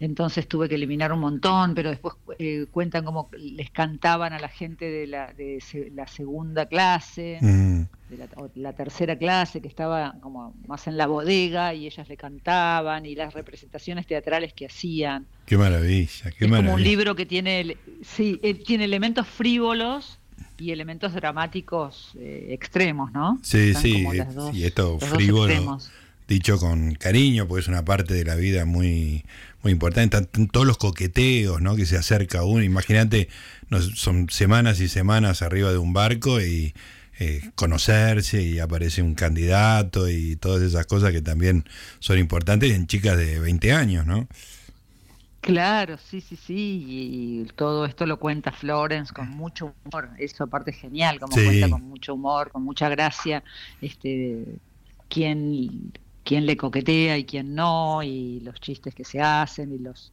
Entonces 0.00 0.48
tuve 0.48 0.68
que 0.68 0.74
eliminar 0.74 1.12
un 1.12 1.20
montón, 1.20 1.74
pero 1.74 1.90
después 1.90 2.16
eh, 2.38 2.66
cuentan 2.70 3.04
cómo 3.04 3.30
les 3.38 3.70
cantaban 3.70 4.32
a 4.32 4.38
la 4.38 4.48
gente 4.48 4.90
de 4.90 5.06
la, 5.06 5.32
de 5.32 5.62
la 5.94 6.06
segunda 6.06 6.66
clase, 6.66 7.38
mm. 7.40 7.82
de 8.10 8.28
la, 8.56 8.72
tercera 8.72 9.16
clase, 9.16 9.62
que 9.62 9.68
estaba 9.68 10.16
como 10.20 10.54
más 10.66 10.86
en 10.88 10.96
la 10.96 11.06
bodega 11.06 11.74
y 11.74 11.86
ellas 11.86 12.08
le 12.08 12.16
cantaban 12.16 13.06
y 13.06 13.14
las 13.14 13.34
representaciones 13.34 14.06
teatrales 14.06 14.52
que 14.52 14.66
hacían. 14.66 15.26
Qué 15.46 15.56
maravilla, 15.56 16.30
qué 16.32 16.44
es 16.44 16.50
maravilla. 16.50 16.70
como 16.70 16.74
un 16.74 16.82
libro 16.82 17.14
que 17.14 17.26
tiene, 17.26 17.76
sí, 18.02 18.40
eh, 18.42 18.54
tiene 18.54 18.84
elementos 18.84 19.26
frívolos 19.26 20.18
y 20.64 20.72
elementos 20.72 21.12
dramáticos 21.12 22.12
eh, 22.18 22.48
extremos, 22.50 23.12
¿no? 23.12 23.38
Sí, 23.42 23.74
sí, 23.74 24.06
y 24.54 24.64
esto 24.64 24.98
frívolo, 24.98 25.78
dicho 26.26 26.58
con 26.58 26.94
cariño, 26.94 27.46
porque 27.46 27.60
es 27.60 27.68
una 27.68 27.84
parte 27.84 28.14
de 28.14 28.24
la 28.24 28.34
vida 28.34 28.64
muy, 28.64 29.26
muy 29.62 29.72
importante. 29.72 30.18
todos 30.50 30.66
los 30.66 30.78
coqueteos, 30.78 31.60
¿no? 31.60 31.76
Que 31.76 31.84
se 31.84 31.98
acerca 31.98 32.44
uno. 32.44 32.62
Imagínate, 32.62 33.28
son 33.94 34.30
semanas 34.30 34.80
y 34.80 34.88
semanas 34.88 35.42
arriba 35.42 35.70
de 35.70 35.76
un 35.76 35.92
barco 35.92 36.40
y 36.40 36.74
eh, 37.18 37.42
conocerse 37.54 38.42
y 38.42 38.58
aparece 38.58 39.02
un 39.02 39.14
candidato 39.14 40.08
y 40.08 40.36
todas 40.36 40.62
esas 40.62 40.86
cosas 40.86 41.12
que 41.12 41.20
también 41.20 41.64
son 41.98 42.18
importantes 42.18 42.72
en 42.72 42.86
chicas 42.86 43.18
de 43.18 43.38
20 43.38 43.72
años, 43.72 44.06
¿no? 44.06 44.26
Claro, 45.44 45.98
sí, 45.98 46.22
sí, 46.22 46.36
sí, 46.36 46.84
y 46.88 47.44
todo 47.54 47.84
esto 47.84 48.06
lo 48.06 48.18
cuenta 48.18 48.50
Florence 48.50 49.12
con 49.12 49.28
mucho 49.28 49.74
humor, 49.84 50.08
eso 50.18 50.44
aparte 50.44 50.70
es 50.70 50.78
genial, 50.78 51.20
como 51.20 51.34
cuenta 51.34 51.68
con 51.68 51.82
mucho 51.82 52.14
humor, 52.14 52.50
con 52.50 52.62
mucha 52.64 52.88
gracia, 52.88 53.44
este, 53.82 54.42
quién, 55.10 55.92
quién 56.24 56.46
le 56.46 56.56
coquetea 56.56 57.18
y 57.18 57.26
quién 57.26 57.54
no, 57.54 58.02
y 58.02 58.40
los 58.40 58.58
chistes 58.58 58.94
que 58.94 59.04
se 59.04 59.20
hacen, 59.20 59.74
y 59.74 59.78
los 59.78 60.12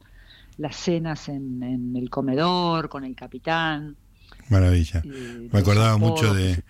las 0.58 0.76
cenas 0.76 1.30
en, 1.30 1.62
en 1.62 1.96
el 1.96 2.10
comedor 2.10 2.90
con 2.90 3.02
el 3.04 3.16
capitán. 3.16 3.96
Maravilla. 4.52 5.02
Me 5.04 5.58
acordaba 5.58 5.96
mucho 5.96 6.32
de... 6.34 6.62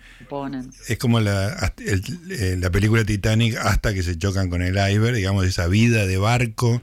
Es 0.87 0.97
como 0.97 1.19
la, 1.19 1.73
eh, 1.77 2.57
la 2.59 2.71
película 2.71 3.03
Titanic 3.03 3.57
hasta 3.57 3.93
que 3.93 4.01
se 4.01 4.17
chocan 4.17 4.49
con 4.49 4.61
el 4.61 4.75
iceberg, 4.75 5.15
digamos, 5.15 5.45
esa 5.45 5.67
vida 5.67 6.07
de 6.07 6.17
barco 6.17 6.81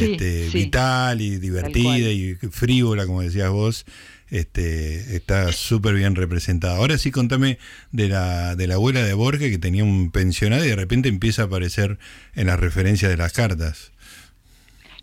este, 0.00 0.48
vital 0.52 1.20
y 1.20 1.38
divertida 1.38 2.10
y 2.10 2.34
frívola, 2.34 3.06
como 3.06 3.22
decías 3.22 3.50
vos. 3.50 3.84
Este, 4.30 5.16
está 5.16 5.52
súper 5.52 5.94
bien 5.94 6.14
representada. 6.14 6.76
Ahora 6.76 6.98
sí, 6.98 7.10
contame 7.10 7.58
de 7.92 8.08
la, 8.08 8.56
de 8.56 8.66
la 8.66 8.74
abuela 8.74 9.02
de 9.02 9.14
Borges 9.14 9.50
que 9.50 9.58
tenía 9.58 9.84
un 9.84 10.10
pensionado 10.10 10.64
y 10.64 10.68
de 10.68 10.76
repente 10.76 11.08
empieza 11.08 11.42
a 11.42 11.44
aparecer 11.46 11.98
en 12.34 12.48
las 12.48 12.58
referencias 12.58 13.10
de 13.10 13.16
las 13.16 13.32
cartas. 13.32 13.92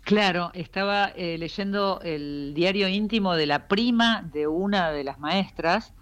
Claro, 0.02 0.50
estaba 0.54 1.12
eh, 1.16 1.38
leyendo 1.38 2.00
el 2.02 2.52
diario 2.54 2.88
íntimo 2.88 3.34
de 3.34 3.46
la 3.46 3.68
prima 3.68 4.28
de 4.32 4.46
una 4.48 4.90
de 4.90 5.04
las 5.04 5.18
maestras, 5.20 5.94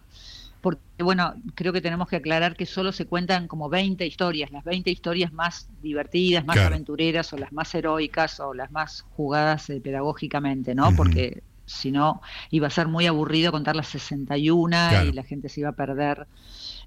porque 0.62 0.80
bueno, 0.98 1.34
creo 1.54 1.72
que 1.72 1.80
tenemos 1.80 2.08
que 2.08 2.16
aclarar 2.16 2.56
que 2.56 2.66
solo 2.66 2.92
se 2.92 3.06
cuentan 3.06 3.46
como 3.46 3.68
20 3.68 4.06
historias, 4.06 4.50
las 4.50 4.64
20 4.64 4.90
historias 4.90 5.32
más 5.32 5.68
divertidas, 5.82 6.44
más 6.44 6.58
aventureras 6.58 7.32
o 7.32 7.38
las 7.38 7.52
más 7.52 7.74
heroicas 7.74 8.40
o 8.40 8.54
las 8.54 8.70
más 8.70 9.02
jugadas 9.02 9.68
eh, 9.70 9.80
pedagógicamente, 9.80 10.74
¿no? 10.74 10.94
Porque 10.96 11.42
si 11.70 11.90
no 11.90 12.20
iba 12.50 12.66
a 12.66 12.70
ser 12.70 12.88
muy 12.88 13.06
aburrido 13.06 13.52
contar 13.52 13.76
las 13.76 13.88
61 13.88 14.76
y 15.04 15.12
la 15.12 15.22
gente 15.22 15.48
se 15.48 15.60
iba 15.60 15.70
a 15.70 15.72
perder 15.72 16.26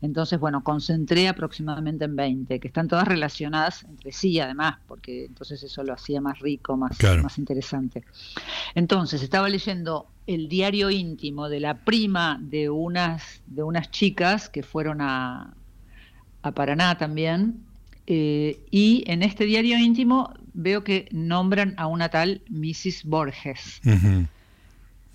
entonces, 0.03 0.37
bueno, 0.37 0.65
concentré 0.65 1.29
aproximadamente 1.29 2.03
en 2.03 2.17
20, 2.17 2.59
que 2.59 2.67
están 2.67 2.89
todas 2.89 3.07
relacionadas 3.07 3.85
entre 3.85 4.11
sí, 4.11 4.37
además, 4.37 4.75
porque 4.85 5.23
entonces 5.23 5.63
eso 5.63 5.81
lo 5.81 5.93
hacía 5.93 6.19
más 6.19 6.39
rico, 6.39 6.75
más, 6.75 6.97
más 7.23 7.37
interesante. 7.37 8.03
Entonces, 8.75 9.23
estaba 9.23 9.47
leyendo 9.47 10.07
el 10.27 10.49
diario 10.49 10.89
íntimo 10.89 11.47
de 11.47 11.61
la 11.61 11.85
prima 11.85 12.37
de 12.41 12.69
unas, 12.69 13.41
de 13.47 13.63
unas 13.63 13.91
chicas 13.91 14.49
que 14.49 14.61
fueron 14.61 14.99
a, 14.99 15.53
a 16.41 16.51
Paraná 16.51 16.97
también, 16.97 17.63
eh, 18.05 18.59
y 18.71 19.05
en 19.07 19.23
este 19.23 19.45
diario 19.45 19.77
íntimo 19.77 20.33
veo 20.53 20.83
que 20.83 21.07
nombran 21.11 21.75
a 21.77 21.87
una 21.87 22.09
tal 22.09 22.41
Mrs. 22.49 23.05
Borges. 23.05 23.79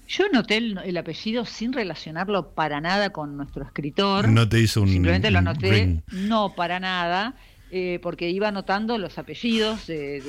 Yo 0.09 0.25
noté 0.33 0.57
el, 0.57 0.97
apellido 0.97 1.45
sin 1.45 1.75
relacionarlo 1.75 2.55
para 2.55 2.81
nada 2.81 3.11
con 3.11 3.37
nuestro 3.37 3.63
escritor. 3.63 4.27
No 4.27 4.49
te 4.49 4.59
hizo 4.59 4.81
un. 4.81 4.89
Simplemente 4.89 5.31
lo 5.31 5.43
noté, 5.43 6.03
no 6.11 6.55
para 6.55 6.81
nada, 6.81 7.35
eh, 7.71 7.99
porque 8.03 8.31
iba 8.31 8.49
anotando 8.49 8.97
los 8.97 9.19
apellidos 9.19 9.87
de, 9.87 10.23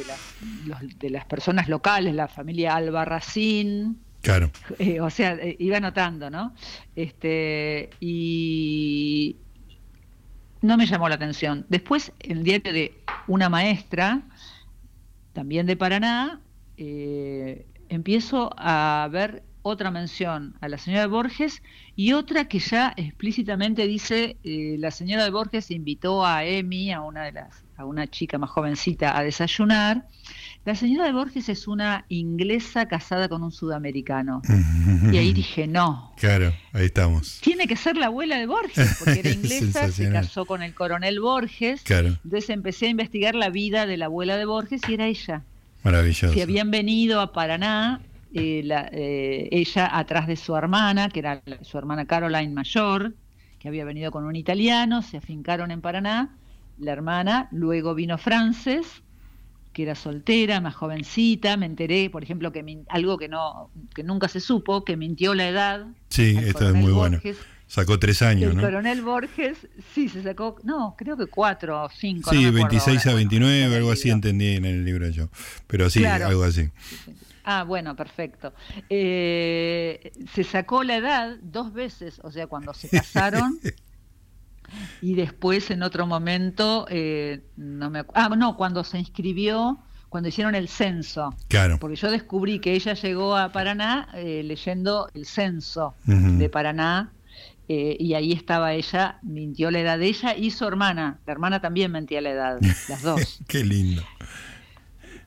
las 1.04 1.26
personas 1.26 1.70
locales, 1.70 2.14
la 2.14 2.28
familia 2.28 2.76
Albarracín. 2.76 4.00
Claro. 4.22 4.52
Eh, 4.80 5.00
o 5.00 5.10
sea, 5.10 5.36
eh, 5.36 5.56
iba 5.60 5.78
anotando, 5.78 6.30
¿no? 6.30 6.54
Este, 6.98 7.90
y, 8.02 9.38
no 10.62 10.76
me 10.76 10.88
llamó 10.88 11.08
la 11.08 11.16
atención. 11.16 11.66
Después, 11.70 12.12
el 12.20 12.44
diario 12.44 12.74
de 12.74 12.94
una 13.28 13.48
maestra, 13.48 14.24
también 15.32 15.66
de 15.68 15.78
Paraná, 15.78 16.42
empiezo 17.90 18.52
a 18.58 19.08
ver 19.12 19.44
otra 19.62 19.92
mención 19.92 20.56
a 20.62 20.68
la 20.68 20.78
señora 20.78 21.02
de 21.02 21.08
Borges 21.08 21.62
y 21.96 22.14
otra 22.14 22.46
que 22.46 22.60
ya 22.60 22.94
explícitamente 22.96 23.86
dice 23.88 24.38
eh, 24.44 24.76
la 24.80 24.92
señora 24.92 25.24
de 25.24 25.32
Borges 25.32 25.72
invitó 25.72 26.26
a 26.26 26.46
Emi, 26.46 26.92
a 26.92 27.02
una 27.02 27.26
de 27.26 27.34
las, 27.34 27.64
a 27.78 27.86
una 27.86 28.08
chica 28.08 28.38
más 28.38 28.50
jovencita, 28.50 29.18
a 29.18 29.24
desayunar. 29.24 30.06
La 30.66 30.76
señora 30.76 31.06
de 31.06 31.14
Borges 31.14 31.50
es 31.50 31.68
una 31.68 32.06
inglesa 32.10 32.88
casada 32.88 33.28
con 33.30 33.44
un 33.44 33.52
sudamericano. 33.52 34.42
y 35.12 35.18
ahí 35.18 35.34
dije, 35.34 35.68
no. 35.68 36.14
Claro, 36.18 36.54
ahí 36.74 36.86
estamos. 36.86 37.40
Tiene 37.42 37.68
que 37.68 37.76
ser 37.76 37.98
la 37.98 38.08
abuela 38.08 38.38
de 38.38 38.46
Borges, 38.46 38.98
porque 39.00 39.20
era 39.20 39.30
inglesa, 39.34 39.92
se 39.92 40.12
casó 40.12 40.46
con 40.46 40.62
el 40.62 40.74
coronel 40.74 41.20
Borges. 41.20 41.82
Claro. 41.84 42.18
Entonces 42.24 42.50
empecé 42.50 42.88
a 42.88 42.90
investigar 42.90 43.36
la 43.36 43.50
vida 43.50 43.86
de 43.86 43.98
la 43.98 44.06
abuela 44.06 44.38
de 44.38 44.46
Borges 44.46 44.82
y 44.88 44.94
era 44.94 45.08
ella. 45.08 45.44
Maravilloso. 45.84 46.34
Que 46.34 46.42
habían 46.42 46.72
venido 46.72 47.22
a 47.22 47.32
Paraná 47.32 48.02
eh, 48.34 48.62
eh, 48.92 49.50
ella 49.52 49.98
atrás 49.98 50.28
de 50.28 50.36
su 50.36 50.56
hermana, 50.56 51.10
que 51.10 51.20
era 51.20 51.42
su 51.62 51.78
hermana 51.78 52.06
Caroline 52.06 52.54
mayor, 52.54 53.14
que 53.60 53.68
había 53.68 53.86
venido 53.86 54.12
con 54.12 54.26
un 54.26 54.36
italiano, 54.36 55.02
se 55.02 55.18
afincaron 55.18 55.72
en 55.72 55.82
Paraná, 55.82 56.36
la 56.80 56.92
hermana, 56.92 57.48
luego 57.52 57.96
vino 57.96 58.18
Frances, 58.18 59.02
que 59.74 59.84
era 59.84 59.96
soltera, 59.96 60.62
más 60.62 60.76
jovencita, 60.76 61.58
me 61.58 61.66
enteré, 61.66 62.10
por 62.10 62.24
ejemplo, 62.24 62.52
que 62.52 62.84
algo 62.90 63.18
que 63.18 63.28
no 63.28 63.70
que 63.94 64.04
nunca 64.04 64.28
se 64.28 64.40
supo, 64.40 64.84
que 64.84 64.98
mintió 64.98 65.36
la 65.36 65.48
edad. 65.48 65.88
Sí, 66.10 66.38
esto 66.38 66.70
es 66.70 66.76
muy 66.76 66.92
bueno. 66.92 67.20
Sacó 67.68 68.00
tres 68.00 68.24
años, 68.24 68.50
el 68.50 68.58
¿no? 68.58 68.64
coronel 68.64 69.04
Borges, 69.04 69.68
sí, 69.94 70.10
se 70.10 70.24
sacó, 70.24 70.56
no, 70.64 70.96
creo 70.98 71.16
que 71.16 71.28
cuatro 71.28 71.84
o 71.84 71.90
cinco. 71.90 72.32
Sí, 72.32 72.50
26 72.50 73.06
a 73.06 73.14
29, 73.14 73.76
algo 73.76 73.92
así 73.92 74.10
entendí 74.10 74.56
en 74.56 74.66
el 74.66 74.84
libro 74.84 75.08
yo. 75.10 75.30
Pero 75.68 75.88
sí, 75.92 76.04
algo 76.04 76.44
así. 76.44 76.70
Ah, 77.52 77.64
bueno, 77.64 77.96
perfecto. 77.96 78.54
Eh, 78.92 80.12
se 80.36 80.44
sacó 80.44 80.84
la 80.84 80.98
edad 80.98 81.38
dos 81.42 81.74
veces, 81.74 82.22
o 82.24 82.32
sea, 82.32 82.46
cuando 82.46 82.76
se 82.76 82.90
casaron 82.90 83.60
y 85.02 85.16
después 85.16 85.72
en 85.72 85.82
otro 85.82 86.06
momento, 86.06 86.86
eh, 86.92 87.42
no 87.58 87.90
me 87.90 88.06
ah, 88.14 88.30
no, 88.38 88.56
cuando 88.56 88.84
se 88.84 89.00
inscribió, 89.00 89.80
cuando 90.10 90.30
hicieron 90.30 90.54
el 90.54 90.70
censo. 90.70 91.36
Claro. 91.48 91.80
Porque 91.80 91.96
yo 91.96 92.12
descubrí 92.12 92.60
que 92.60 92.74
ella 92.74 92.94
llegó 92.94 93.36
a 93.36 93.52
Paraná 93.52 94.10
eh, 94.14 94.44
leyendo 94.44 95.10
el 95.16 95.26
censo 95.26 95.96
de 96.06 96.50
Paraná. 96.50 97.14
y 97.68 98.14
ahí 98.14 98.32
estaba 98.32 98.74
ella, 98.74 99.18
mintió 99.24 99.72
la 99.72 99.80
edad 99.80 99.98
de 99.98 100.06
ella 100.06 100.36
y 100.36 100.52
su 100.52 100.68
hermana. 100.68 101.20
La 101.26 101.34
hermana 101.34 101.62
también 101.62 101.92
mentía 101.92 102.22
la 102.22 102.30
edad, 102.30 102.60
las 102.88 103.02
dos. 103.02 103.40
Qué 103.48 103.64
lindo. 103.64 104.04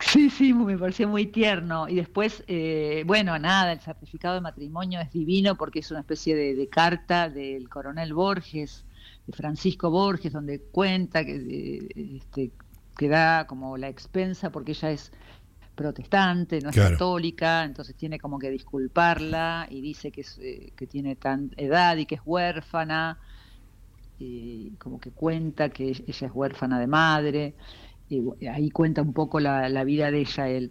Sí, 0.06 0.30
sí, 0.30 0.52
me 0.52 0.76
pareció 0.76 1.08
muy 1.08 1.26
tierno. 1.26 1.88
Y 1.88 1.96
después, 1.96 2.42
eh, 2.46 3.04
bueno, 3.06 3.38
nada, 3.38 3.72
el 3.72 3.80
certificado 3.80 4.34
de 4.34 4.40
matrimonio 4.40 5.00
es 5.00 5.12
divino 5.12 5.56
porque 5.56 5.78
es 5.78 5.90
una 5.90 6.00
especie 6.00 6.34
de, 6.34 6.68
carta 6.68 7.28
del 7.28 7.68
coronel 7.68 8.12
Borges, 8.12 8.84
de 9.26 9.32
Francisco 9.32 9.90
Borges, 9.90 10.32
donde 10.32 10.60
cuenta 10.60 11.24
que, 11.24 11.36
eh, 11.36 12.16
este, 12.16 12.50
que 12.96 13.08
da 13.08 13.46
como 13.46 13.76
la 13.76 13.88
expensa 13.88 14.50
porque 14.50 14.72
ella 14.72 14.90
es 14.90 15.12
protestante, 15.74 16.60
no 16.60 16.70
es 16.70 16.76
católica, 16.76 17.64
entonces 17.64 17.94
tiene 17.96 18.18
como 18.18 18.38
que 18.38 18.50
disculparla 18.50 19.66
y 19.70 19.80
dice 19.80 20.10
que, 20.10 20.20
es, 20.20 20.38
eh, 20.42 20.72
que 20.76 20.86
tiene 20.86 21.16
tan 21.16 21.50
edad 21.56 21.96
y 21.96 22.06
que 22.06 22.16
es 22.16 22.20
huérfana, 22.24 23.18
y 24.18 24.72
como 24.78 25.00
que 25.00 25.10
cuenta 25.10 25.70
que 25.70 25.88
ella 25.88 26.26
es 26.26 26.32
huérfana 26.32 26.78
de 26.78 26.86
madre 26.86 27.54
ahí 28.52 28.70
cuenta 28.70 29.02
un 29.02 29.12
poco 29.12 29.40
la, 29.40 29.84
vida 29.84 30.10
de 30.10 30.20
ella 30.20 30.48
él. 30.48 30.70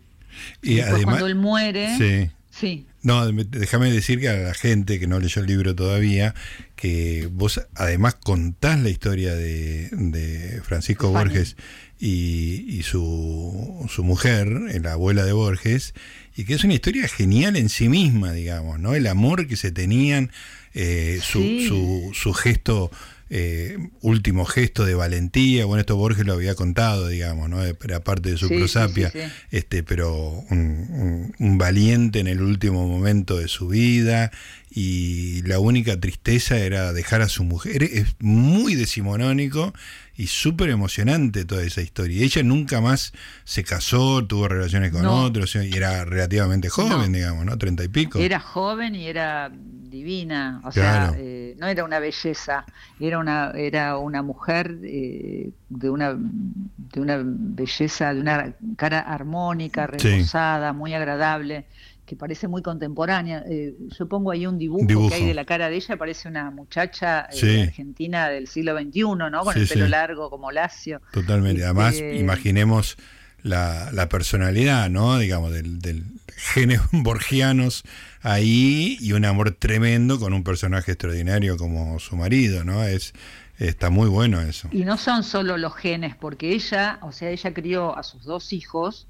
Y 0.62 0.80
además, 0.80 1.04
cuando 1.04 1.28
él 1.28 1.36
muere, 1.36 1.98
sí. 1.98 2.32
sí. 2.50 2.86
No, 3.04 3.32
déjame 3.32 3.92
decir 3.92 4.20
que 4.20 4.30
a 4.30 4.38
la 4.38 4.54
gente 4.54 5.00
que 5.00 5.08
no 5.08 5.20
leyó 5.20 5.42
el 5.42 5.48
libro 5.48 5.76
todavía, 5.76 6.36
que 6.76 7.28
vos 7.32 7.68
además 7.74 8.16
contás 8.16 8.80
la 8.80 8.90
historia 8.90 9.34
de, 9.34 10.62
Francisco 10.64 11.10
Borges 11.10 11.56
y, 12.00 12.82
su, 12.84 13.86
su, 13.90 14.04
mujer, 14.04 14.48
la 14.82 14.94
abuela 14.94 15.26
de 15.26 15.34
Borges, 15.34 15.96
y 16.36 16.46
que 16.46 16.54
es 16.54 16.64
una 16.64 16.74
historia 16.74 17.08
genial 17.08 17.56
en 17.56 17.70
sí 17.70 17.90
misma, 17.90 18.32
digamos, 18.34 18.80
¿no? 18.80 18.96
El 18.96 19.08
amor 19.08 19.48
que 19.48 19.58
se 19.58 19.72
tenían, 19.72 20.32
eh, 20.74 21.20
su, 21.22 21.42
su, 21.68 22.12
su 22.14 22.34
gesto 22.34 22.92
eh, 23.34 23.78
último 24.02 24.44
gesto 24.44 24.84
de 24.84 24.94
valentía, 24.94 25.64
bueno, 25.64 25.80
esto 25.80 25.96
Borges 25.96 26.26
lo 26.26 26.34
había 26.34 26.54
contado, 26.54 27.08
digamos, 27.08 27.50
¿no? 27.50 27.64
Era 27.64 28.04
parte 28.04 28.30
de 28.32 28.38
su 28.38 28.50
prosapia, 28.50 29.10
este, 29.52 29.84
pero 29.84 30.44
un, 30.50 31.34
valiente 31.58 32.20
en 32.20 32.28
el 32.28 32.42
último 32.42 32.90
momento 32.90 33.38
de 33.38 33.48
su 33.48 33.70
vida 33.70 34.32
y 34.70 35.44
la 35.44 35.60
única 35.60 35.98
tristeza 35.98 36.58
era 36.58 36.92
dejar 36.92 37.22
a 37.22 37.30
su 37.30 37.46
mujer. 37.46 37.84
Es 37.84 38.08
muy 38.20 38.76
decimonónico 38.76 39.74
y 40.22 40.28
súper 40.28 40.70
emocionante 40.70 41.46
toda 41.46 41.64
esa 41.64 41.82
historia. 41.82 42.24
Ella 42.24 42.44
nunca 42.44 42.80
más 42.80 43.12
se 43.44 43.64
casó, 43.64 44.24
tuvo 44.24 44.48
relaciones 44.48 44.92
con 44.92 45.04
otros 45.08 45.56
y 45.56 45.76
era 45.76 46.06
relativamente 46.06 46.70
joven, 46.70 47.12
digamos, 47.12 47.44
¿no? 47.44 47.58
Treinta 47.58 47.84
y 47.84 47.88
pico. 47.88 48.20
Era 48.20 48.40
joven 48.40 48.94
y 48.94 49.08
era 49.08 49.52
divina, 49.52 50.62
o 50.64 50.72
sea, 50.72 51.12
eh, 51.18 51.56
no 51.58 51.66
era 51.66 51.84
una 51.84 51.98
belleza, 51.98 52.66
era 53.00 53.18
una 53.18 53.52
era 53.56 53.98
una 53.98 54.22
mujer 54.22 54.78
eh, 54.84 55.50
de 55.70 55.90
una 55.90 56.16
de 56.16 57.02
una 57.02 57.20
belleza, 57.26 58.14
de 58.14 58.22
una 58.22 58.54
cara 58.78 59.00
armónica, 59.00 59.88
reposada, 59.88 60.72
muy 60.72 60.94
agradable 60.94 61.66
que 62.12 62.18
parece 62.18 62.50
muy 62.50 62.62
contemporánea. 62.62 63.42
Eh, 63.50 63.74
yo 63.98 64.06
pongo 64.06 64.32
ahí 64.32 64.46
un 64.46 64.58
dibujo, 64.58 65.08
que 65.08 65.16
hay 65.16 65.26
de 65.26 65.34
la 65.34 65.46
cara 65.46 65.70
de 65.70 65.78
ella, 65.78 65.96
parece 65.96 66.28
una 66.28 66.52
muchacha 66.52 67.30
eh, 67.32 67.64
argentina 67.70 68.28
del 68.28 68.48
siglo 68.48 68.78
XXI, 68.78 69.02
¿no? 69.32 69.44
Con 69.46 69.58
el 69.58 69.66
pelo 69.66 69.88
largo 69.88 70.30
como 70.30 70.52
lacio. 70.52 71.02
Totalmente. 71.14 71.64
Además, 71.64 71.94
este, 71.94 72.18
imaginemos 72.18 72.98
la, 73.44 73.92
la, 73.94 74.10
personalidad, 74.10 74.90
¿no? 74.90 75.20
Digamos, 75.20 75.54
del, 75.54 75.80
del 75.80 76.04
genes 76.36 76.82
borgianos 76.92 77.84
ahí 78.22 78.98
y 79.00 79.14
un 79.14 79.24
amor 79.24 79.52
tremendo 79.52 80.20
con 80.20 80.34
un 80.34 80.44
personaje 80.44 80.92
extraordinario 80.92 81.56
como 81.56 81.98
su 82.00 82.18
marido, 82.18 82.66
¿no? 82.66 82.84
Es 82.84 83.14
está 83.58 83.90
muy 83.90 84.10
bueno 84.10 84.42
eso. 84.42 84.68
Y 84.74 84.84
no 84.84 84.98
son 84.98 85.24
solo 85.24 85.56
los 85.56 85.76
genes, 85.76 86.18
porque 86.18 86.52
ella, 86.52 87.00
o 87.04 87.14
sea, 87.14 87.30
ella 87.30 87.54
crió 87.54 87.98
a 87.98 88.04
sus 88.04 88.26
dos 88.26 88.52
hijos 88.52 89.08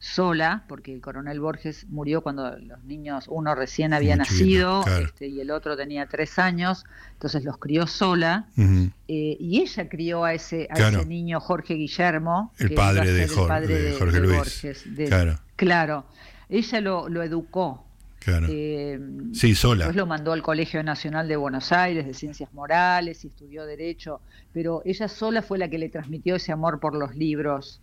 sola, 0.00 0.64
porque 0.66 0.94
el 0.94 1.02
coronel 1.02 1.40
Borges 1.40 1.86
murió 1.90 2.22
cuando 2.22 2.56
los 2.56 2.82
niños, 2.84 3.26
uno 3.28 3.54
recién 3.54 3.92
había 3.92 4.16
nacido 4.16 4.82
este, 4.86 5.28
y 5.28 5.40
el 5.40 5.50
otro 5.50 5.76
tenía 5.76 6.06
tres 6.06 6.38
años, 6.38 6.86
entonces 7.12 7.44
los 7.44 7.58
crió 7.58 7.86
sola, 7.86 8.46
eh, 8.56 9.36
y 9.38 9.60
ella 9.60 9.88
crió 9.90 10.24
a 10.24 10.32
ese, 10.32 10.66
a 10.70 10.88
ese 10.88 11.04
niño 11.04 11.38
Jorge 11.38 11.74
Guillermo, 11.74 12.50
el 12.58 12.72
padre, 12.72 13.12
de, 13.12 13.28
Jorge, 13.28 14.20
Luis. 14.20 14.36
Borges, 14.38 14.84
claro. 15.06 15.38
claro, 15.54 16.06
ella 16.48 16.80
lo, 16.80 17.08
lo 17.10 17.22
educó. 17.22 17.86
Claro. 18.20 18.48
Eh, 18.50 19.00
sí, 19.32 19.54
sola. 19.54 19.84
Después 19.84 19.96
lo 19.96 20.06
mandó 20.06 20.32
al 20.32 20.42
Colegio 20.42 20.82
Nacional 20.82 21.26
de 21.26 21.36
Buenos 21.36 21.72
Aires 21.72 22.06
de 22.06 22.12
Ciencias 22.12 22.52
Morales 22.52 23.24
y 23.24 23.28
estudió 23.28 23.64
Derecho, 23.64 24.20
pero 24.52 24.82
ella 24.84 25.08
sola 25.08 25.40
fue 25.40 25.58
la 25.58 25.68
que 25.68 25.78
le 25.78 25.88
transmitió 25.88 26.36
ese 26.36 26.52
amor 26.52 26.80
por 26.80 26.94
los 26.94 27.16
libros 27.16 27.80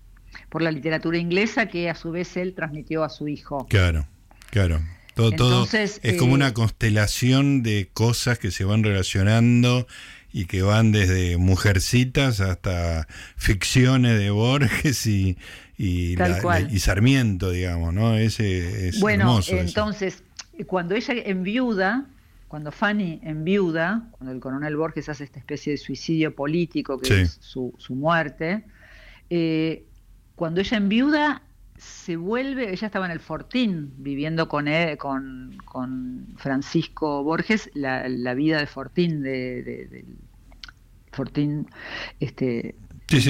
por 0.50 0.62
la 0.62 0.72
literatura 0.72 1.18
inglesa 1.18 1.68
que 1.68 1.90
a 1.90 1.96
su 1.96 2.12
vez 2.12 2.38
él 2.38 2.54
transmitió 2.54 3.04
a 3.04 3.10
su 3.10 3.28
hijo. 3.28 3.66
Claro, 3.70 4.06
claro. 4.50 4.82
Todo, 5.16 5.32
todo 5.32 5.68
es 5.74 6.00
como 6.20 6.34
una 6.34 6.50
eh, 6.50 6.54
constelación 6.54 7.64
de 7.64 7.90
cosas 7.92 8.38
que 8.38 8.52
se 8.52 8.66
van 8.66 8.84
relacionando 8.84 9.88
y 10.32 10.46
que 10.46 10.62
van 10.62 10.92
desde 10.92 11.38
mujercitas 11.38 12.40
hasta 12.40 13.08
ficciones 13.36 14.20
de 14.20 14.30
Borges 14.30 15.08
y, 15.08 15.38
y, 15.78 16.16
Sarmiento, 16.78 17.50
digamos, 17.50 17.96
¿no? 17.96 18.16
Ese 18.16 18.90
es 18.90 19.00
bueno, 19.00 19.40
entonces, 19.48 20.24
cuando 20.68 20.94
ella 20.94 21.16
enviuda, 21.26 22.06
cuando 22.48 22.72
Fanny 22.72 23.20
enviuda, 23.24 24.08
cuando 24.12 24.34
el 24.34 24.40
coronel 24.40 24.76
Borges 24.76 25.10
hace 25.10 25.24
esta 25.24 25.40
especie 25.40 25.72
de 25.72 25.78
suicidio 25.78 26.36
político, 26.36 27.00
que 27.00 27.22
es 27.22 27.38
su, 27.42 27.74
su 27.78 27.96
muerte, 27.96 28.64
eh, 29.30 29.84
cuando 30.38 30.62
ella 30.62 30.78
enviuda, 30.78 31.42
se 31.78 32.16
vuelve, 32.16 32.72
ella 32.72 32.86
estaba 32.86 33.08
en 33.08 33.12
el 33.12 33.20
Fortín, 33.20 33.92
viviendo 33.98 34.48
con, 34.48 34.68
con, 35.66 36.28
Francisco 36.38 37.24
Borges, 37.24 37.72
la, 37.74 38.34
vida 38.36 38.60
de 38.60 38.68
Fortín, 38.68 39.24
de, 39.24 40.06
Fortín, 41.12 41.68
este, 42.20 42.76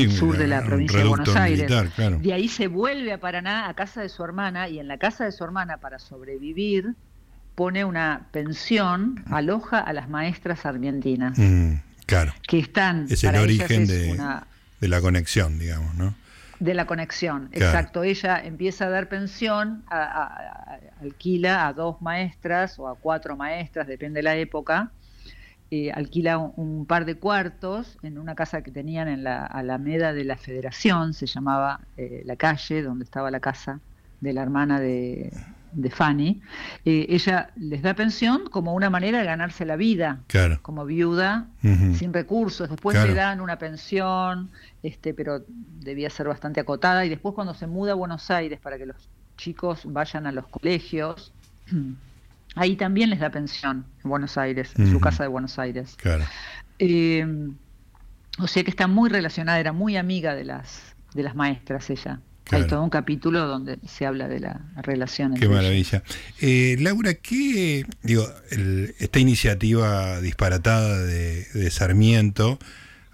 sur 0.10 0.38
de 0.38 0.48
la 0.48 0.66
provincia 0.66 1.00
de 1.00 1.06
Buenos 1.06 1.34
Aires. 1.34 1.72
De 2.20 2.34
ahí 2.34 2.50
se 2.50 2.68
vuelve 2.68 3.14
a 3.14 3.22
Paraná, 3.22 3.70
a 3.70 3.74
casa 3.74 4.02
de 4.02 4.10
su 4.10 4.22
hermana, 4.26 4.68
y 4.68 4.80
en 4.80 4.90
la 4.90 4.98
casa 4.98 5.24
de 5.24 5.32
su 5.32 5.46
hermana, 5.46 5.78
para 5.78 6.00
sobrevivir, 6.00 6.96
pone 7.56 7.86
una 7.86 8.28
pensión, 8.34 9.24
aloja 9.32 9.80
a 9.80 9.94
las 9.94 10.10
maestras 10.10 10.66
argentinas. 10.66 11.38
Mm, 11.40 11.76
Claro. 12.06 12.34
Que 12.48 12.60
están. 12.60 13.06
Es 13.10 13.24
el 13.26 13.36
origen 13.36 13.86
de, 13.86 14.18
de 14.80 14.88
la 14.88 15.02
conexión, 15.02 15.60
digamos, 15.60 15.94
¿no? 15.96 16.16
De 16.60 16.74
la 16.74 16.86
conexión, 16.86 17.50
exacto. 17.52 18.04
Ella 18.04 18.40
empieza 18.44 18.86
a 18.86 18.90
dar 18.90 19.10
pensión, 19.10 19.84
alquila 21.02 21.68
a 21.68 21.74
dos 21.74 22.02
maestras 22.02 22.80
o 22.80 22.88
a 22.88 22.96
cuatro 22.96 23.36
maestras, 23.38 23.86
depende 23.86 24.20
de 24.20 24.24
la 24.24 24.36
época, 24.36 24.92
eh, 25.70 25.92
alquila 25.92 26.38
un, 26.38 26.86
par 26.86 27.06
de 27.06 27.16
cuartos 27.16 27.98
en 28.02 28.18
una 28.18 28.36
casa 28.36 28.62
que 28.62 28.72
tenían 28.72 29.08
en 29.08 29.24
la 29.24 29.46
Alameda 29.46 30.14
de 30.14 30.24
la 30.24 30.38
Federación, 30.38 31.14
se 31.14 31.28
llamaba 31.28 31.82
eh, 31.98 32.24
la 32.26 32.38
calle 32.38 32.82
donde 32.82 33.04
estaba 33.04 33.30
la 33.30 33.40
casa 33.40 33.80
de 34.22 34.34
la 34.34 34.42
hermana 34.42 34.80
de, 34.80 35.32
de 35.72 35.90
Fanny, 35.90 36.42
eh, 36.86 37.06
ella 37.10 37.52
les 37.56 37.82
da 37.82 37.94
pensión 37.94 38.50
como 38.50 38.74
una 38.74 38.90
manera 38.90 39.20
de 39.20 39.26
ganarse 39.26 39.66
la 39.66 39.76
vida, 39.76 40.22
como 40.62 40.86
viuda, 40.86 41.48
sin 41.62 42.14
recursos. 42.14 42.70
Después 42.70 42.96
le 42.96 43.14
dan 43.14 43.42
una 43.42 43.58
pensión, 43.58 44.50
este, 44.84 45.14
pero 45.14 45.44
debía 45.48 46.10
ser 46.10 46.28
bastante 46.28 46.60
acotada. 46.60 47.06
Y 47.06 47.10
después 47.10 47.36
cuando 47.36 47.54
se 47.54 47.68
muda 47.68 47.92
a 47.92 47.96
Buenos 47.96 48.30
Aires 48.32 48.60
para 48.60 48.78
que 48.78 48.86
los 48.86 49.10
chicos 49.38 49.82
vayan 49.86 50.28
a 50.28 50.32
los 50.32 50.48
colegios, 50.48 51.34
ahí 52.56 52.76
también 52.76 53.10
les 53.10 53.20
da 53.20 53.30
pensión 53.30 53.86
en 54.04 54.10
Buenos 54.10 54.38
Aires, 54.38 54.74
en 54.78 54.92
su 54.92 55.00
casa 55.00 55.24
de 55.24 55.30
Buenos 55.30 55.60
Aires. 55.60 55.96
Eh, 56.80 57.26
o 58.40 58.48
sea 58.48 58.64
que 58.64 58.70
está 58.70 58.88
muy 58.88 59.10
relacionada, 59.10 59.60
era 59.60 59.74
muy 59.74 59.98
amiga 59.98 60.36
de 60.36 60.46
las 60.46 60.96
de 61.14 61.24
las 61.24 61.36
maestras 61.36 61.90
ella. 61.90 62.20
Hay 62.52 62.68
todo 62.68 62.84
un 62.84 62.90
capítulo 62.90 63.46
donde 63.46 63.78
se 63.88 64.06
habla 64.06 64.28
de 64.28 64.40
la 64.40 64.62
relación. 64.78 65.36
Qué 65.36 65.50
maravilla. 65.50 66.04
Eh, 66.40 66.78
Laura, 66.80 67.14
¿qué, 67.16 67.86
digo, 68.04 68.28
esta 69.00 69.20
iniciativa 69.20 70.22
disparatada 70.22 71.04
de, 71.04 71.70
Sarmiento 71.72 72.60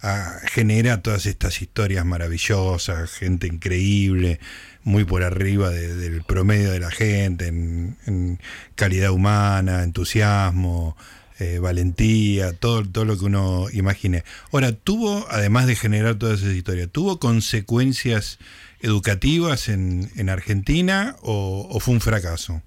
ah, 0.01 0.37
genera 0.45 1.01
todas 1.01 1.25
estas 1.25 1.61
historias 1.61 2.05
maravillosas, 2.05 3.11
gente 3.11 3.47
increíble, 3.47 4.39
muy 4.83 5.05
por 5.05 5.23
arriba 5.23 5.69
del 5.69 6.23
promedio 6.23 6.71
de 6.71 6.79
la 6.79 6.91
gente, 6.91 7.47
en, 7.47 8.39
calidad 8.75 9.11
humana, 9.11 9.83
entusiasmo, 9.83 10.95
eh, 11.39 11.59
valentía, 11.59 12.53
todo, 12.53 12.83
todo 12.83 13.05
lo 13.05 13.17
que 13.17 13.25
uno 13.25 13.65
imagine. 13.73 14.23
Ahora, 14.51 14.73
tuvo, 14.73 15.25
además 15.29 15.65
de 15.65 15.75
generar 15.75 16.15
todas 16.15 16.41
esas 16.41 16.53
historias, 16.53 16.89
¿tuvo 16.91 17.19
consecuencias 17.19 18.37
educativas 18.83 19.69
en, 19.69 20.11
en 20.15 20.29
Argentina 20.29 21.15
o, 21.23 21.79
fue 21.79 21.95
un 21.95 22.01
fracaso? 22.01 22.61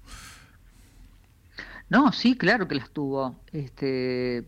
No, 1.89 2.11
sí, 2.11 2.35
claro 2.35 2.67
que 2.67 2.75
las 2.75 2.89
tuvo. 2.89 3.39
Este, 3.53 4.43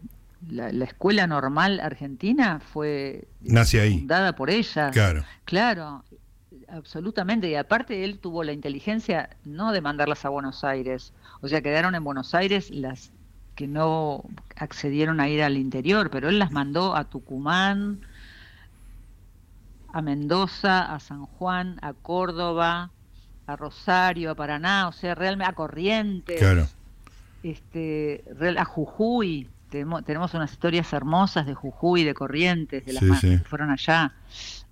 la, 0.49 0.83
escuela 0.83 1.27
normal 1.27 1.79
argentina 1.79 2.59
fue 2.59 3.27
Nace 3.39 3.79
ahí. 3.79 3.99
fundada 3.99 4.35
por 4.35 4.49
ella. 4.49 4.89
Claro. 4.89 5.23
Claro, 5.45 6.03
absolutamente. 6.67 7.49
Y 7.49 7.55
aparte 7.55 8.03
él 8.03 8.19
tuvo 8.19 8.43
la 8.43 8.51
inteligencia 8.51 9.29
no 9.45 9.71
de 9.71 9.79
mandarlas 9.79 10.25
a 10.25 10.29
Buenos 10.29 10.63
Aires. 10.63 11.13
O 11.41 11.47
sea, 11.47 11.61
quedaron 11.61 11.95
en 11.95 12.03
Buenos 12.03 12.33
Aires 12.33 12.71
las 12.71 13.11
que 13.55 13.67
no 13.67 14.23
accedieron 14.55 15.19
a 15.19 15.29
ir 15.29 15.43
al 15.43 15.57
interior, 15.57 16.09
pero 16.09 16.29
él 16.29 16.39
las 16.39 16.51
mandó 16.51 16.95
a 16.95 17.09
Tucumán, 17.09 18.01
a 19.93 20.01
Mendoza, 20.01 20.93
a 20.93 20.99
San 20.99 21.25
Juan, 21.25 21.79
a 21.81 21.93
Córdoba, 21.93 22.91
a 23.47 23.55
Rosario, 23.55 24.31
a 24.31 24.35
Paraná, 24.35 24.87
o 24.87 24.91
sea, 24.91 25.15
realmente 25.15 25.51
a 25.51 25.53
Corrientes, 25.53 26.75
este, 27.43 28.23
a 28.57 28.65
Jujuy. 28.65 29.49
Tenemos, 29.69 30.33
unas 30.33 30.51
historias 30.51 30.91
hermosas 30.93 31.45
de 31.45 31.53
Jujuy, 31.53 32.03
de 32.03 32.13
Corrientes, 32.13 32.85
de 32.85 32.93
las 32.93 33.21
que 33.21 33.39
fueron 33.39 33.69
allá. 33.69 34.13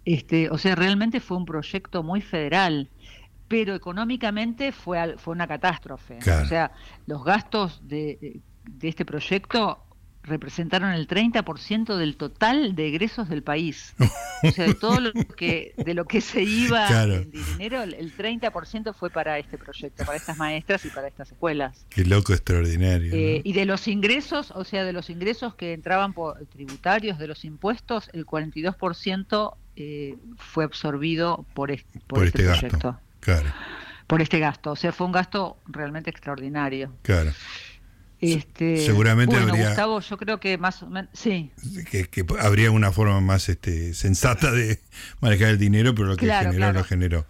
Este, 0.05 0.49
o 0.49 0.57
sea, 0.57 0.73
realmente 0.75 1.19
fue 1.19 1.37
un 1.37 1.45
proyecto 1.45 2.01
muy 2.01 2.21
federal, 2.21 2.89
pero 3.47 3.75
económicamente 3.75 4.71
fue, 4.71 5.15
fue 5.17 5.33
una 5.33 5.47
catástrofe. 5.47 6.17
O 6.17 6.45
sea, 6.45 6.71
los 7.05 7.23
gastos 7.23 7.81
de, 7.87 8.41
de 8.63 8.87
este 8.87 9.05
proyecto 9.05 9.86
representaron 10.27 10.91
el 10.91 11.07
30% 11.07 11.95
del 11.95 12.17
total 12.17 12.75
de 12.75 12.87
egresos 12.87 13.29
del 13.29 13.43
país. 13.43 13.95
o 14.43 14.51
sea, 14.51 14.67
de 14.67 14.73
todo 14.73 14.99
lo 14.99 15.11
que 15.13 15.73
de 15.77 15.93
lo 15.93 16.05
que 16.05 16.21
se 16.21 16.43
iba 16.43 16.87
en 17.03 17.31
dinero, 17.31 17.83
el 17.83 18.15
30% 18.15 18.93
fue 18.93 19.09
para 19.09 19.39
este 19.39 19.57
proyecto, 19.57 20.05
para 20.05 20.17
estas 20.17 20.37
maestras 20.37 20.85
y 20.85 20.89
para 20.89 21.07
estas 21.07 21.31
escuelas. 21.31 21.85
Qué 21.89 22.05
loco 22.05 22.33
extraordinario. 22.33 23.13
Eh, 23.13 23.41
y 23.43 23.53
de 23.53 23.65
los 23.65 23.87
ingresos, 23.87 24.51
o 24.51 24.63
sea, 24.63 24.83
de 24.83 24.93
los 24.93 25.09
ingresos 25.09 25.55
que 25.55 25.73
entraban 25.73 26.13
por 26.13 26.45
tributarios, 26.47 27.17
de 27.17 27.27
los 27.27 27.45
impuestos, 27.45 28.09
el 28.13 28.25
42% 28.25 29.55
eh, 29.75 30.15
fue 30.37 30.63
absorbido 30.63 31.45
por, 31.53 31.71
este, 31.71 31.99
por, 32.07 32.25
este, 32.25 32.43
este 32.43 32.59
proyecto. 32.59 32.99
Claro. 33.19 33.49
Por 34.07 34.21
este 34.21 34.39
gasto. 34.39 34.71
O 34.71 34.75
sea, 34.75 34.91
fue 34.91 35.05
un 35.05 35.11
gasto 35.11 35.57
realmente 35.67 36.09
extraordinario. 36.09 36.93
Claro. 37.01 37.31
Este, 38.19 38.77
Seguramente 38.77 39.35
habría. 39.35 39.67
Gustavo, 39.67 39.99
yo 39.99 40.17
creo 40.17 40.39
que 40.39 40.57
más 40.57 40.81
o 40.81 40.89
menos. 40.89 41.09
Sí. 41.13 41.51
Que, 41.91 42.25
habría 42.39 42.71
una 42.71 42.91
forma 42.91 43.21
más 43.21 43.47
este, 43.49 43.93
sensata 43.93 44.51
de 44.51 44.79
manejar 45.21 45.49
el 45.49 45.57
dinero, 45.59 45.93
pero 45.93 46.07
lo 46.07 46.17
que 46.17 46.27
generó, 46.27 46.73
lo 46.73 46.83
generó. 46.83 47.25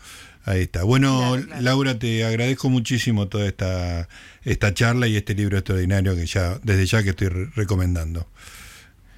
Ahí 0.45 0.61
está. 0.61 0.83
Bueno, 0.83 1.35
Laura, 1.59 1.99
te 1.99 2.23
agradezco 2.23 2.69
muchísimo 2.69 3.27
toda 3.27 3.47
esta, 3.47 4.07
esta 4.43 4.73
charla 4.73 5.07
y 5.07 5.17
este 5.17 5.35
libro 5.35 5.57
extraordinario 5.57 6.15
que 6.15 6.25
ya, 6.25 6.57
desde 6.63 6.85
ya 6.85 7.03
que 7.03 7.09
estoy 7.09 7.27
recomendando. 7.27 8.27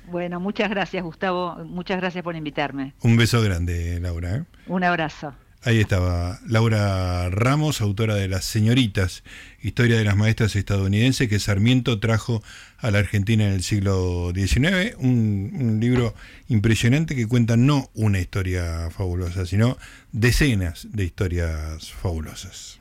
Bueno, 0.07 0.39
muchas 0.39 0.71
gracias, 0.71 1.03
Gustavo. 1.03 1.63
Muchas 1.65 1.97
gracias 1.97 2.23
por 2.23 2.35
invitarme. 2.35 2.95
Un 3.01 3.15
beso 3.15 3.43
grande, 3.43 3.99
Laura. 3.99 4.37
¿eh? 4.37 4.43
Un 4.65 4.83
abrazo. 4.83 5.35
Ahí 5.61 5.81
estaba 5.81 6.39
Laura 6.47 7.29
Ramos, 7.29 7.81
autora 7.81 8.15
de 8.15 8.29
Las 8.29 8.45
Señoritas, 8.45 9.23
historia 9.61 9.97
de 9.97 10.05
las 10.05 10.15
maestras 10.15 10.55
estadounidenses 10.55 11.27
que 11.27 11.37
Sarmiento 11.37 11.99
trajo 11.99 12.41
a 12.77 12.91
la 12.91 12.99
Argentina 12.99 13.45
en 13.45 13.51
el 13.51 13.63
siglo 13.63 14.31
XIX. 14.33 14.95
Un, 14.99 15.51
un, 15.59 15.79
libro 15.81 16.15
impresionante 16.47 17.13
que 17.13 17.27
cuenta 17.27 17.57
no 17.57 17.89
una 17.93 18.19
historia 18.19 18.89
fabulosa, 18.89 19.45
sino 19.45 19.77
decenas 20.13 20.87
de 20.93 21.03
historias 21.03 21.91
fabulosas. 21.91 22.79